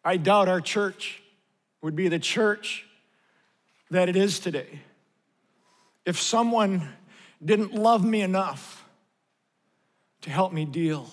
I 0.03 0.17
doubt 0.17 0.49
our 0.49 0.63
church 0.63 1.23
would 1.83 1.95
be 1.95 2.09
the 2.09 2.19
church 2.19 2.87
that 3.91 4.09
it 4.09 4.17
is 4.17 4.39
today 4.39 4.81
if 6.07 6.19
someone 6.19 6.89
didn't 7.45 7.75
love 7.75 8.03
me 8.03 8.23
enough 8.23 8.83
to 10.23 10.31
help 10.31 10.55
me 10.55 10.65
deal 10.65 11.11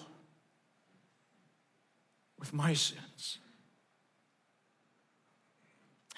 with 2.40 2.54
my 2.54 2.76
sins. 2.76 3.11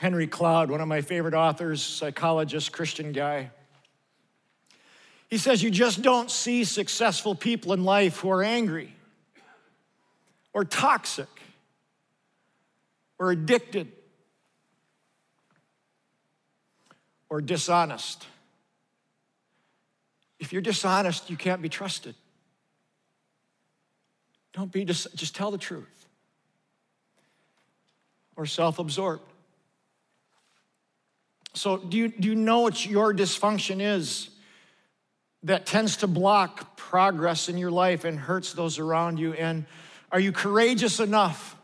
Henry 0.03 0.27
Cloud, 0.27 0.69
one 0.69 0.81
of 0.81 0.89
my 0.89 0.99
favorite 0.99 1.33
authors, 1.33 1.81
psychologist, 1.81 2.73
Christian 2.73 3.13
guy, 3.13 3.51
he 5.29 5.37
says, 5.37 5.63
You 5.63 5.71
just 5.71 6.01
don't 6.01 6.29
see 6.29 6.65
successful 6.65 7.35
people 7.35 7.71
in 7.71 7.85
life 7.85 8.19
who 8.19 8.29
are 8.29 8.43
angry 8.43 8.93
or 10.51 10.65
toxic 10.65 11.29
or 13.17 13.31
addicted 13.31 13.93
or 17.29 17.39
dishonest. 17.39 18.27
If 20.37 20.51
you're 20.51 20.61
dishonest, 20.61 21.29
you 21.29 21.37
can't 21.37 21.61
be 21.61 21.69
trusted. 21.69 22.15
Don't 24.51 24.69
be, 24.69 24.83
dis- 24.83 25.07
just 25.15 25.33
tell 25.33 25.49
the 25.49 25.57
truth. 25.57 26.07
Or 28.35 28.45
self 28.45 28.79
absorbed. 28.79 29.32
So, 31.53 31.77
do 31.77 31.97
you, 31.97 32.07
do 32.09 32.27
you 32.27 32.35
know 32.35 32.61
what 32.61 32.85
your 32.85 33.13
dysfunction 33.13 33.79
is 33.79 34.29
that 35.43 35.65
tends 35.65 35.97
to 35.97 36.07
block 36.07 36.77
progress 36.77 37.47
in 37.47 37.57
your 37.57 37.69
life 37.69 38.05
and 38.05 38.19
hurts 38.19 38.53
those 38.53 38.79
around 38.79 39.19
you? 39.19 39.33
And 39.33 39.65
are 40.11 40.19
you 40.19 40.31
courageous 40.31 40.99
enough 40.99 41.55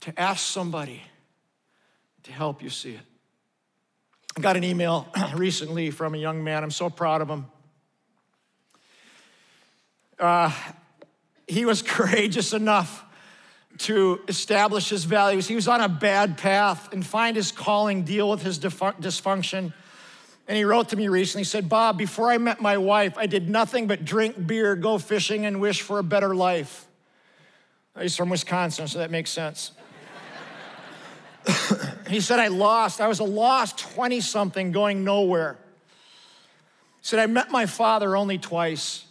to 0.00 0.20
ask 0.20 0.46
somebody 0.46 1.02
to 2.24 2.32
help 2.32 2.62
you 2.62 2.70
see 2.70 2.92
it? 2.92 3.00
I 4.36 4.40
got 4.40 4.56
an 4.56 4.64
email 4.64 5.08
recently 5.34 5.90
from 5.90 6.14
a 6.14 6.18
young 6.18 6.44
man. 6.44 6.62
I'm 6.62 6.70
so 6.70 6.88
proud 6.88 7.22
of 7.22 7.28
him. 7.28 7.46
Uh, 10.18 10.52
he 11.48 11.64
was 11.64 11.82
courageous 11.86 12.52
enough 12.52 13.04
to 13.78 14.20
establish 14.28 14.88
his 14.88 15.04
values. 15.04 15.48
He 15.48 15.54
was 15.54 15.68
on 15.68 15.80
a 15.80 15.88
bad 15.88 16.38
path 16.38 16.92
and 16.92 17.04
find 17.04 17.36
his 17.36 17.50
calling, 17.52 18.04
deal 18.04 18.30
with 18.30 18.42
his 18.42 18.58
dysfunction. 18.58 19.72
And 20.48 20.56
he 20.56 20.64
wrote 20.64 20.90
to 20.90 20.96
me 20.96 21.08
recently, 21.08 21.40
he 21.40 21.44
said, 21.44 21.68
Bob, 21.68 21.96
before 21.96 22.30
I 22.30 22.38
met 22.38 22.60
my 22.60 22.76
wife, 22.76 23.16
I 23.16 23.26
did 23.26 23.48
nothing 23.48 23.86
but 23.86 24.04
drink 24.04 24.46
beer, 24.46 24.76
go 24.76 24.98
fishing, 24.98 25.46
and 25.46 25.60
wish 25.60 25.82
for 25.82 25.98
a 25.98 26.02
better 26.02 26.34
life. 26.34 26.86
He's 28.00 28.16
from 28.16 28.30
Wisconsin, 28.30 28.88
so 28.88 28.98
that 28.98 29.10
makes 29.10 29.30
sense. 29.30 29.72
he 32.08 32.20
said, 32.20 32.38
I 32.38 32.48
lost. 32.48 33.00
I 33.00 33.08
was 33.08 33.20
a 33.20 33.24
lost 33.24 33.78
20 33.78 34.20
something 34.20 34.72
going 34.72 35.04
nowhere. 35.04 35.58
He 37.00 37.06
said, 37.06 37.18
I 37.18 37.26
met 37.26 37.50
my 37.50 37.66
father 37.66 38.16
only 38.16 38.38
twice. 38.38 39.04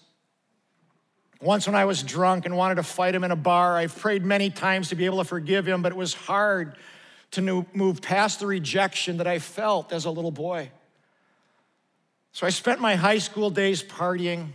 Once, 1.42 1.66
when 1.66 1.76
I 1.76 1.86
was 1.86 2.04
drunk 2.04 2.46
and 2.46 2.56
wanted 2.56 2.76
to 2.76 2.84
fight 2.84 3.16
him 3.16 3.24
in 3.24 3.32
a 3.32 3.36
bar, 3.36 3.76
I've 3.76 3.98
prayed 3.98 4.24
many 4.24 4.52
times 4.52 4.90
to 4.90 4.96
be 4.96 5.06
able 5.06 5.18
to 5.18 5.24
forgive 5.24 5.68
him, 5.68 5.82
but 5.82 5.92
it 5.92 5.96
was 5.96 6.14
hard 6.14 6.76
to 7.32 7.66
move 7.74 8.02
past 8.02 8.40
the 8.40 8.48
rejection 8.48 9.18
that 9.18 9.28
I 9.28 9.40
felt 9.40 9.92
as 9.92 10.06
a 10.06 10.12
little 10.12 10.32
boy. 10.32 10.70
So 12.32 12.46
I 12.46 12.52
spent 12.52 12.80
my 12.80 12.96
high 12.96 13.18
school 13.18 13.50
days 13.50 13.82
partying, 13.82 14.50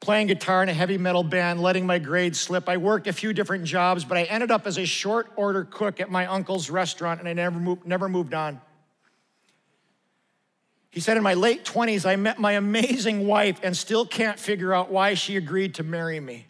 playing 0.00 0.28
guitar 0.28 0.62
in 0.62 0.68
a 0.68 0.72
heavy 0.72 0.98
metal 0.98 1.24
band, 1.24 1.60
letting 1.60 1.84
my 1.84 1.98
grades 1.98 2.40
slip. 2.40 2.68
I 2.68 2.76
worked 2.76 3.08
a 3.08 3.12
few 3.12 3.32
different 3.32 3.64
jobs, 3.64 4.04
but 4.04 4.16
I 4.16 4.22
ended 4.24 4.50
up 4.50 4.66
as 4.66 4.78
a 4.78 4.86
short 4.86 5.32
order 5.34 5.64
cook 5.64 6.00
at 6.00 6.10
my 6.10 6.26
uncle's 6.26 6.70
restaurant 6.70 7.18
and 7.18 7.28
I 7.28 7.32
never 7.32 7.58
moved, 7.58 7.86
never 7.86 8.08
moved 8.08 8.34
on. 8.34 8.60
He 10.92 11.00
said, 11.00 11.16
In 11.16 11.22
my 11.22 11.34
late 11.34 11.64
20s, 11.64 12.06
I 12.06 12.16
met 12.16 12.38
my 12.38 12.52
amazing 12.52 13.26
wife 13.26 13.58
and 13.62 13.74
still 13.74 14.06
can't 14.06 14.38
figure 14.38 14.74
out 14.74 14.92
why 14.92 15.14
she 15.14 15.36
agreed 15.36 15.74
to 15.76 15.82
marry 15.82 16.20
me. 16.20 16.46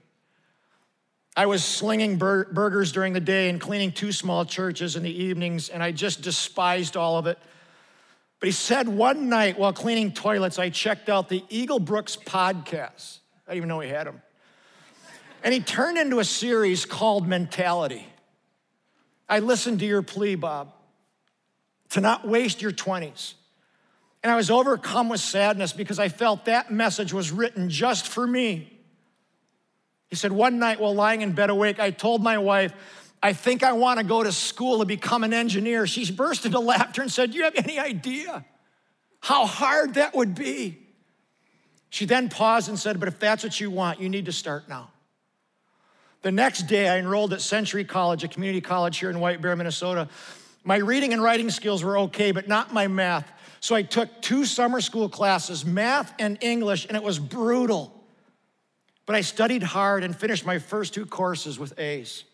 I 1.37 1.47
was 1.47 1.65
slinging 1.65 2.19
bur- 2.19 2.53
burgers 2.53 2.91
during 2.93 3.13
the 3.13 3.21
day 3.21 3.49
and 3.49 3.61
cleaning 3.61 3.93
two 3.93 4.11
small 4.11 4.45
churches 4.45 4.97
in 4.97 5.05
the 5.05 5.23
evenings, 5.25 5.69
and 5.69 5.81
I 5.81 5.93
just 5.93 6.23
despised 6.23 6.97
all 6.97 7.17
of 7.17 7.27
it. 7.29 7.39
But 8.41 8.49
he 8.49 8.53
said 8.53 8.89
one 8.89 9.29
night 9.29 9.57
while 9.57 9.73
cleaning 9.73 10.13
toilets, 10.13 10.59
I 10.59 10.71
checked 10.71 11.09
out 11.09 11.29
the 11.29 11.45
Eagle 11.49 11.79
Brooks 11.79 12.17
podcast. 12.17 13.21
I 13.47 13.53
didn't 13.53 13.59
even 13.59 13.69
know 13.69 13.79
he 13.79 13.89
had 13.89 14.09
them. 14.09 14.21
And 15.45 15.55
he 15.55 15.61
turned 15.61 15.99
into 15.99 16.19
a 16.19 16.25
series 16.25 16.85
called 16.85 17.29
Mentality. 17.29 18.05
I 19.29 19.39
listened 19.39 19.79
to 19.79 19.87
your 19.87 20.03
plea, 20.03 20.35
Bob, 20.35 20.73
to 21.91 22.01
not 22.01 22.27
waste 22.27 22.61
your 22.61 22.73
20s 22.73 23.35
and 24.23 24.31
I 24.31 24.37
was 24.37 24.51
overcome 24.51 25.09
with 25.09 25.21
sadness 25.21 25.73
because 25.73 25.99
I 25.99 26.09
felt 26.09 26.45
that 26.45 26.71
message 26.71 27.13
was 27.13 27.33
written 27.33 27.69
just 27.69 28.07
for 28.07 28.27
me. 28.27 28.73
He 30.09 30.17
said, 30.17 30.31
One 30.31 30.59
night 30.59 30.79
while 30.79 30.95
lying 30.95 31.23
in 31.23 31.33
bed 31.33 31.51
awake, 31.51 31.81
I 31.81 31.91
told 31.91 32.23
my 32.23 32.39
wife, 32.39 32.73
I 33.23 33.33
think 33.33 33.63
I 33.63 33.73
want 33.73 33.99
to 33.99 34.05
go 34.05 34.23
to 34.23 34.33
school 34.33 34.81
to 34.81 34.85
become 34.85 35.25
an 35.25 35.33
engineer. 35.33 35.87
She 35.87 36.11
burst 36.13 36.45
into 36.45 36.59
laughter 36.59 37.03
and 37.03 37.11
said, 37.11 37.33
Do 37.33 37.39
you 37.39 37.45
have 37.45 37.55
any 37.57 37.79
idea 37.79 38.45
how 39.21 39.47
hard 39.47 39.95
that 39.95 40.15
would 40.15 40.35
be? 40.35 40.79
She 41.91 42.05
then 42.07 42.29
paused 42.29 42.69
and 42.69 42.79
said, 42.79 43.01
But 43.01 43.09
if 43.09 43.19
that's 43.19 43.43
what 43.43 43.59
you 43.59 43.71
want, 43.71 44.01
you 44.01 44.09
need 44.09 44.27
to 44.27 44.33
start 44.33 44.69
now. 44.69 44.91
The 46.23 46.31
next 46.31 46.63
day, 46.69 46.89
I 46.89 46.99
enrolled 46.99 47.33
at 47.33 47.41
Century 47.41 47.85
College, 47.85 48.23
a 48.23 48.29
community 48.29 48.61
college 48.61 48.99
here 48.99 49.11
in 49.11 49.19
White 49.19 49.43
Bear, 49.43 49.57
Minnesota. 49.57 50.09
My 50.63 50.77
reading 50.77 51.13
and 51.13 51.21
writing 51.21 51.51
skills 51.51 51.83
were 51.83 51.99
okay, 51.99 52.31
but 52.31 52.47
not 52.47 52.73
my 52.73 52.87
math. 52.87 53.31
So 53.63 53.77
I 53.77 53.83
took 53.83 54.21
two 54.21 54.45
summer 54.45 54.81
school 54.81 55.09
classes, 55.09 55.65
math 55.65 56.13
and 56.19 56.37
English, 56.41 56.85
and 56.87 56.97
it 56.97 57.03
was 57.03 57.21
brutal. 57.21 57.95
But 59.07 59.15
I 59.15 59.21
studied 59.21 59.63
hard 59.63 60.03
and 60.03 60.17
finished 60.17 60.45
my 60.45 60.59
first 60.59 60.93
two 60.93 61.07
courses 61.07 61.61
with 61.61 61.79
A's. 61.79 62.25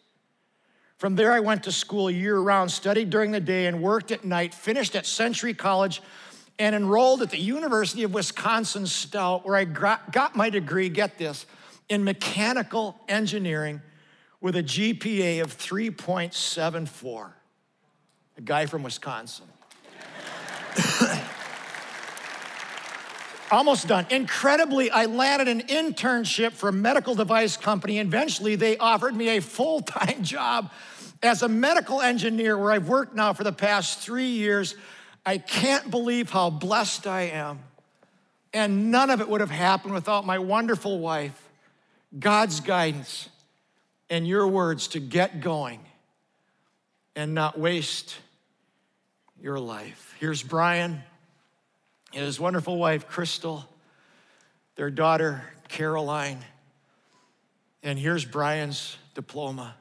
From 0.96 1.16
there, 1.16 1.30
I 1.30 1.40
went 1.40 1.64
to 1.64 1.72
school 1.72 2.10
year 2.10 2.38
round, 2.38 2.70
studied 2.70 3.10
during 3.10 3.30
the 3.30 3.40
day, 3.40 3.66
and 3.66 3.82
worked 3.82 4.10
at 4.10 4.24
night, 4.24 4.54
finished 4.54 4.96
at 4.96 5.04
Century 5.04 5.52
College, 5.52 6.00
and 6.58 6.74
enrolled 6.74 7.20
at 7.20 7.28
the 7.28 7.38
University 7.38 8.04
of 8.04 8.14
Wisconsin 8.14 8.86
Stout, 8.86 9.44
where 9.44 9.54
I 9.54 9.64
got 9.64 10.34
my 10.34 10.48
degree, 10.48 10.88
get 10.88 11.18
this, 11.18 11.44
in 11.90 12.04
mechanical 12.04 12.98
engineering 13.06 13.82
with 14.40 14.56
a 14.56 14.62
GPA 14.62 15.42
of 15.42 15.54
3.74. 15.54 17.32
A 18.38 18.40
guy 18.40 18.64
from 18.64 18.82
Wisconsin. 18.82 19.44
Almost 23.50 23.88
done. 23.88 24.06
Incredibly, 24.10 24.90
I 24.90 25.06
landed 25.06 25.48
an 25.48 25.62
internship 25.62 26.52
for 26.52 26.68
a 26.68 26.72
medical 26.72 27.14
device 27.14 27.56
company. 27.56 27.98
Eventually, 27.98 28.56
they 28.56 28.76
offered 28.76 29.16
me 29.16 29.36
a 29.36 29.40
full 29.40 29.80
time 29.80 30.22
job 30.22 30.70
as 31.22 31.42
a 31.42 31.48
medical 31.48 32.00
engineer 32.00 32.58
where 32.58 32.70
I've 32.70 32.88
worked 32.88 33.14
now 33.14 33.32
for 33.32 33.44
the 33.44 33.52
past 33.52 34.00
three 34.00 34.28
years. 34.28 34.74
I 35.24 35.38
can't 35.38 35.90
believe 35.90 36.30
how 36.30 36.50
blessed 36.50 37.06
I 37.06 37.22
am. 37.22 37.60
And 38.52 38.90
none 38.90 39.10
of 39.10 39.20
it 39.20 39.28
would 39.28 39.40
have 39.40 39.50
happened 39.50 39.94
without 39.94 40.24
my 40.24 40.38
wonderful 40.38 40.98
wife, 40.98 41.48
God's 42.18 42.60
guidance, 42.60 43.28
and 44.08 44.26
your 44.26 44.46
words 44.46 44.88
to 44.88 45.00
get 45.00 45.40
going 45.40 45.80
and 47.14 47.34
not 47.34 47.58
waste 47.58 48.16
your 49.40 49.58
life. 49.58 50.14
Here's 50.18 50.42
Brian 50.42 51.02
and 52.12 52.24
his 52.24 52.40
wonderful 52.40 52.78
wife, 52.78 53.06
Crystal, 53.08 53.68
their 54.76 54.90
daughter, 54.90 55.42
Caroline. 55.68 56.38
And 57.82 57.98
here's 57.98 58.24
Brian's 58.24 58.96
diploma 59.14 59.74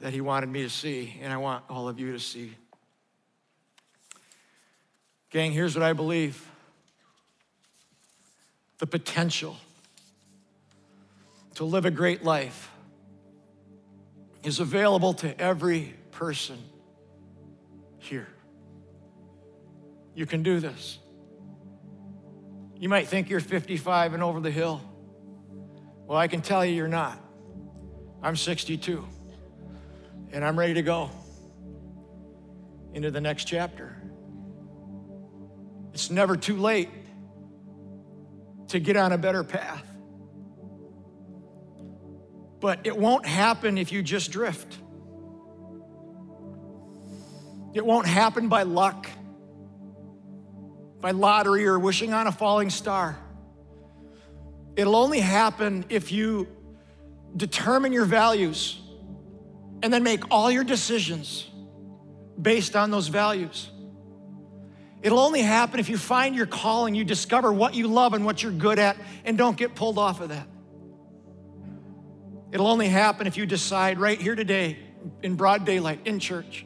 that 0.00 0.12
he 0.12 0.20
wanted 0.20 0.48
me 0.48 0.62
to 0.62 0.70
see, 0.70 1.18
and 1.22 1.32
I 1.32 1.36
want 1.36 1.64
all 1.68 1.88
of 1.88 1.98
you 1.98 2.12
to 2.12 2.20
see. 2.20 2.52
Gang, 5.30 5.52
here's 5.52 5.74
what 5.74 5.82
I 5.82 5.92
believe 5.92 6.48
the 8.78 8.86
potential 8.86 9.56
to 11.54 11.64
live 11.64 11.84
a 11.84 11.90
great 11.90 12.24
life 12.24 12.70
is 14.42 14.58
available 14.58 15.14
to 15.14 15.40
every 15.40 15.94
person 16.10 16.58
here. 18.02 18.28
You 20.14 20.26
can 20.26 20.42
do 20.42 20.60
this. 20.60 20.98
You 22.76 22.88
might 22.88 23.08
think 23.08 23.30
you're 23.30 23.40
55 23.40 24.14
and 24.14 24.22
over 24.22 24.40
the 24.40 24.50
hill. 24.50 24.80
Well, 26.06 26.18
I 26.18 26.28
can 26.28 26.42
tell 26.42 26.64
you 26.64 26.74
you're 26.74 26.88
not. 26.88 27.18
I'm 28.22 28.36
62, 28.36 29.04
and 30.32 30.44
I'm 30.44 30.58
ready 30.58 30.74
to 30.74 30.82
go 30.82 31.10
into 32.92 33.10
the 33.10 33.20
next 33.20 33.44
chapter. 33.44 33.96
It's 35.92 36.10
never 36.10 36.36
too 36.36 36.56
late 36.56 36.88
to 38.68 38.80
get 38.80 38.96
on 38.96 39.12
a 39.12 39.18
better 39.18 39.44
path. 39.44 39.86
But 42.60 42.80
it 42.84 42.96
won't 42.96 43.26
happen 43.26 43.76
if 43.76 43.92
you 43.92 44.02
just 44.02 44.30
drift. 44.30 44.76
It 47.74 47.84
won't 47.84 48.06
happen 48.06 48.48
by 48.48 48.64
luck, 48.64 49.08
by 51.00 51.12
lottery, 51.12 51.66
or 51.66 51.78
wishing 51.78 52.12
on 52.12 52.26
a 52.26 52.32
falling 52.32 52.70
star. 52.70 53.18
It'll 54.76 54.96
only 54.96 55.20
happen 55.20 55.84
if 55.88 56.12
you 56.12 56.48
determine 57.36 57.92
your 57.92 58.04
values 58.04 58.78
and 59.82 59.92
then 59.92 60.02
make 60.02 60.30
all 60.30 60.50
your 60.50 60.64
decisions 60.64 61.48
based 62.40 62.76
on 62.76 62.90
those 62.90 63.08
values. 63.08 63.70
It'll 65.02 65.18
only 65.18 65.42
happen 65.42 65.80
if 65.80 65.88
you 65.88 65.98
find 65.98 66.36
your 66.36 66.46
calling, 66.46 66.94
you 66.94 67.04
discover 67.04 67.52
what 67.52 67.74
you 67.74 67.88
love 67.88 68.14
and 68.14 68.24
what 68.24 68.42
you're 68.42 68.52
good 68.52 68.78
at, 68.78 68.96
and 69.24 69.36
don't 69.36 69.56
get 69.56 69.74
pulled 69.74 69.98
off 69.98 70.20
of 70.20 70.28
that. 70.28 70.46
It'll 72.52 72.68
only 72.68 72.88
happen 72.88 73.26
if 73.26 73.36
you 73.36 73.44
decide 73.44 73.98
right 73.98 74.20
here 74.20 74.36
today, 74.36 74.78
in 75.22 75.34
broad 75.34 75.64
daylight, 75.64 76.00
in 76.04 76.20
church, 76.20 76.64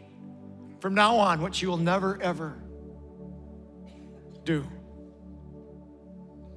from 0.81 0.95
now 0.95 1.17
on, 1.17 1.41
what 1.41 1.61
you 1.61 1.69
will 1.69 1.77
never, 1.77 2.21
ever 2.21 2.57
do. 4.45 4.65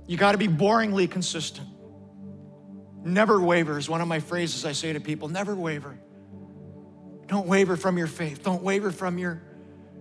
You 0.07 0.17
got 0.17 0.31
to 0.33 0.37
be 0.37 0.47
boringly 0.47 1.09
consistent. 1.09 1.67
Never 3.03 3.39
waver 3.39 3.77
is 3.77 3.89
one 3.89 4.01
of 4.01 4.07
my 4.07 4.19
phrases 4.19 4.65
I 4.65 4.73
say 4.73 4.93
to 4.93 4.99
people. 4.99 5.29
Never 5.29 5.55
waver. 5.55 5.97
Don't 7.27 7.47
waver 7.47 7.77
from 7.77 7.97
your 7.97 8.07
faith. 8.07 8.43
Don't 8.43 8.63
waver 8.63 8.91
from 8.91 9.17
your 9.17 9.41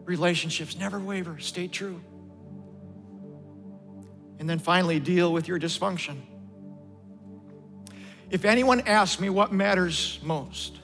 relationships. 0.05 0.77
Never 0.77 0.99
waver. 0.99 1.39
Stay 1.39 1.69
true. 1.69 2.01
And 4.39 4.49
then 4.49 4.59
finally, 4.59 4.99
deal 4.99 5.33
with 5.33 5.47
your 5.47 5.59
dysfunction. 5.59 6.23
If 8.31 8.45
anyone 8.45 8.81
asks 8.81 9.21
me 9.21 9.31
what 9.31 9.53
matters 9.53 10.19
most, 10.23 10.79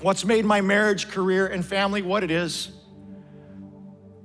what's 0.00 0.24
made 0.24 0.44
my 0.44 0.60
marriage, 0.60 1.08
career, 1.08 1.46
and 1.46 1.64
family 1.64 2.02
what 2.02 2.22
it 2.22 2.30
is, 2.30 2.70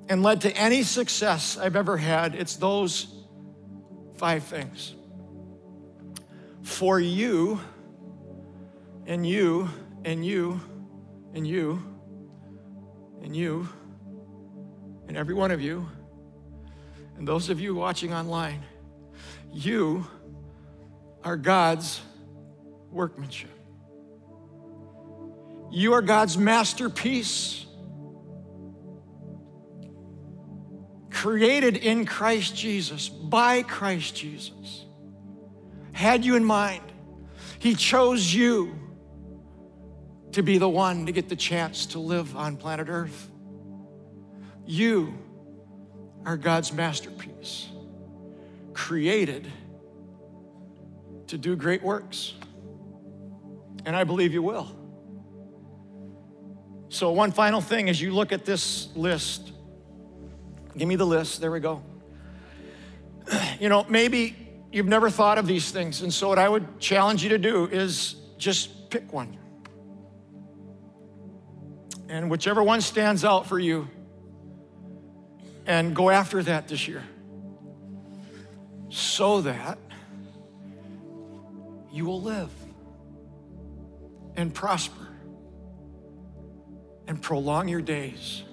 and 0.10 0.24
led 0.24 0.42
to 0.42 0.56
any 0.58 0.84
success 0.84 1.58
I've 1.58 1.76
ever 1.76 1.98
had, 1.98 2.36
it's 2.36 2.56
those 2.58 3.08
five 4.18 4.44
things. 4.44 4.94
For 6.64 7.00
you, 7.00 7.60
and 9.06 9.26
you, 9.26 9.70
and 10.04 10.26
you, 10.26 10.60
and 11.34 11.48
you, 11.48 11.84
and 13.22 13.36
you, 13.36 13.70
and 15.08 15.18
every 15.18 15.34
one 15.34 15.52
of 15.52 15.62
you, 15.62 15.88
and 17.18 17.28
those 17.28 17.50
of 17.50 17.60
you 17.60 17.76
watching 17.76 18.14
online, 18.14 18.64
you 19.54 20.06
are 21.24 21.38
God's 21.38 22.02
workmanship. 22.90 23.61
You 25.72 25.94
are 25.94 26.02
God's 26.02 26.38
masterpiece, 26.38 27.66
created 31.10 31.78
in 31.78 32.06
Christ 32.06 32.58
Jesus, 32.58 33.08
by 33.08 33.64
Christ 33.64 34.14
Jesus. 34.16 34.86
Had 35.94 36.26
you 36.26 36.36
in 36.36 36.44
mind. 36.44 36.84
He 37.60 37.74
chose 37.76 38.34
you 38.34 38.76
to 40.34 40.42
be 40.42 40.58
the 40.58 40.68
one 40.68 41.06
to 41.06 41.14
get 41.14 41.30
the 41.30 41.36
chance 41.38 41.86
to 41.88 42.00
live 42.00 42.36
on 42.36 42.58
planet 42.58 42.88
Earth. 42.90 43.30
You 44.66 45.14
are 46.26 46.36
God's 46.36 46.74
masterpiece, 46.74 47.70
created 48.74 49.48
to 51.28 51.38
do 51.38 51.56
great 51.56 51.82
works. 51.82 52.34
And 53.86 53.96
I 53.96 54.04
believe 54.04 54.34
you 54.34 54.44
will. 54.44 54.81
So, 56.92 57.10
one 57.14 57.32
final 57.32 57.62
thing 57.62 57.88
as 57.88 58.02
you 58.02 58.12
look 58.12 58.34
at 58.34 58.44
this 58.44 58.90
list, 58.98 59.54
give 60.78 60.90
me 60.90 60.98
the 60.98 61.06
list. 61.06 61.40
There 61.40 61.50
we 61.50 61.62
go. 61.62 61.82
You 63.62 63.70
know, 63.70 63.86
maybe 63.88 64.36
you've 64.74 64.88
never 64.88 65.10
thought 65.10 65.38
of 65.38 65.48
these 65.48 65.72
things. 65.72 66.02
And 66.02 66.14
so, 66.14 66.28
what 66.28 66.38
I 66.38 66.50
would 66.50 66.82
challenge 66.82 67.24
you 67.24 67.30
to 67.30 67.38
do 67.38 67.66
is 67.66 68.16
just 68.38 68.90
pick 68.90 69.14
one. 69.14 69.38
And 72.10 72.30
whichever 72.30 72.62
one 72.62 72.82
stands 72.82 73.24
out 73.24 73.48
for 73.48 73.58
you, 73.58 73.88
and 75.66 75.96
go 75.96 76.10
after 76.10 76.44
that 76.44 76.68
this 76.68 76.90
year. 76.90 77.04
So 78.90 79.40
that 79.42 79.78
you 81.90 82.04
will 82.04 82.22
live 82.22 82.52
and 84.36 84.54
prosper 84.54 85.01
and 87.08 87.22
prolong 87.22 87.68
your 87.68 87.82
days. 87.82 88.44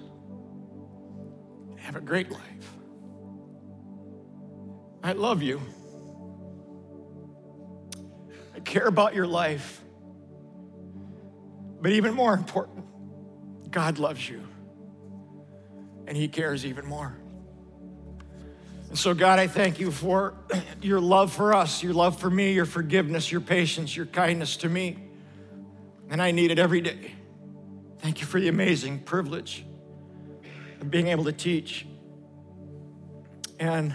Have 1.77 1.97
a 1.97 2.01
great 2.01 2.31
life. 2.31 2.41
I 5.03 5.13
love 5.13 5.43
you. 5.43 5.61
I 8.55 8.61
care 8.61 8.87
about 8.87 9.15
your 9.15 9.27
life. 9.27 9.83
But 11.81 11.93
even 11.93 12.15
more 12.15 12.35
important, 12.35 12.85
God 13.71 13.99
loves 13.99 14.29
you 14.29 14.43
and 16.09 16.17
He 16.17 16.27
cares 16.27 16.67
even 16.67 16.87
more. 16.87 17.17
And 18.89 18.99
so, 18.99 19.13
God, 19.13 19.39
I 19.39 19.47
thank 19.47 19.79
you 19.79 19.91
for 19.91 20.35
your 20.83 21.01
love 21.01 21.33
for 21.33 21.55
us, 21.55 21.83
your 21.83 21.93
love 21.93 22.19
for 22.19 22.31
me, 22.31 22.53
your 22.53 22.65
forgiveness, 22.65 23.31
your 23.31 23.43
patience, 23.43 23.95
your 23.95 24.07
kindness 24.07 24.57
to 24.59 24.69
me. 24.69 24.97
And 26.09 26.23
I 26.23 26.31
need 26.31 26.51
it 26.51 26.59
every 26.59 26.81
day. 26.81 27.13
Thank 27.99 28.21
you 28.21 28.27
for 28.27 28.41
the 28.41 28.49
amazing 28.49 29.01
privilege 29.01 29.65
of 30.81 30.91
being 30.91 31.09
able 31.09 31.25
to 31.25 31.33
teach 31.33 31.87
and 33.59 33.95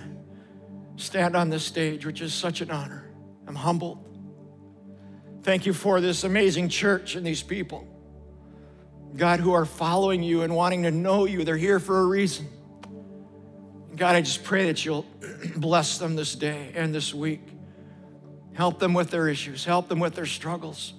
stand 0.98 1.36
on 1.36 1.50
this 1.50 1.64
stage, 1.64 2.06
which 2.06 2.22
is 2.22 2.34
such 2.34 2.62
an 2.62 2.70
honor. 2.70 3.10
I'm 3.48 3.56
humbled. 3.56 4.00
Thank 5.44 5.66
you 5.66 5.74
for 5.74 6.02
this 6.02 6.24
amazing 6.24 6.70
church 6.70 7.16
and 7.16 7.26
these 7.26 7.44
people, 7.44 7.88
God, 9.16 9.40
who 9.40 9.54
are 9.54 9.66
following 9.66 10.24
you 10.24 10.44
and 10.44 10.56
wanting 10.56 10.84
to 10.84 10.92
know 10.92 11.26
you. 11.26 11.44
They're 11.44 11.58
here 11.58 11.80
for 11.80 12.00
a 12.02 12.06
reason. 12.06 12.48
God, 13.96 14.16
I 14.16 14.22
just 14.22 14.44
pray 14.44 14.68
that 14.68 14.84
you'll 14.86 15.06
bless 15.58 15.98
them 15.98 16.16
this 16.16 16.36
day 16.36 16.72
and 16.76 16.94
this 16.96 17.14
week. 17.14 17.42
Help 18.54 18.80
them 18.80 18.94
with 18.94 19.10
their 19.10 19.28
issues, 19.28 19.66
help 19.66 19.88
them 19.88 20.00
with 20.00 20.16
their 20.16 20.26
struggles. 20.26 20.94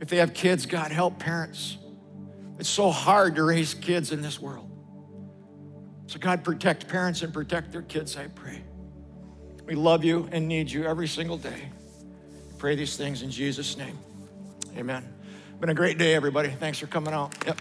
If 0.00 0.08
they 0.08 0.18
have 0.18 0.34
kids, 0.34 0.66
God, 0.66 0.92
help 0.92 1.18
parents. 1.18 1.78
It's 2.58 2.68
so 2.68 2.90
hard 2.90 3.34
to 3.36 3.44
raise 3.44 3.74
kids 3.74 4.12
in 4.12 4.22
this 4.22 4.40
world. 4.40 4.70
So, 6.06 6.18
God, 6.18 6.44
protect 6.44 6.88
parents 6.88 7.22
and 7.22 7.32
protect 7.32 7.72
their 7.72 7.82
kids, 7.82 8.16
I 8.16 8.28
pray. 8.28 8.62
We 9.66 9.74
love 9.74 10.04
you 10.04 10.28
and 10.30 10.46
need 10.46 10.70
you 10.70 10.84
every 10.84 11.08
single 11.08 11.36
day. 11.36 11.70
Pray 12.58 12.76
these 12.76 12.96
things 12.96 13.22
in 13.22 13.30
Jesus' 13.30 13.76
name. 13.76 13.98
Amen. 14.76 15.12
Been 15.60 15.70
a 15.70 15.74
great 15.74 15.98
day, 15.98 16.14
everybody. 16.14 16.50
Thanks 16.50 16.78
for 16.78 16.86
coming 16.86 17.12
out. 17.12 17.34
Yep. 17.46 17.58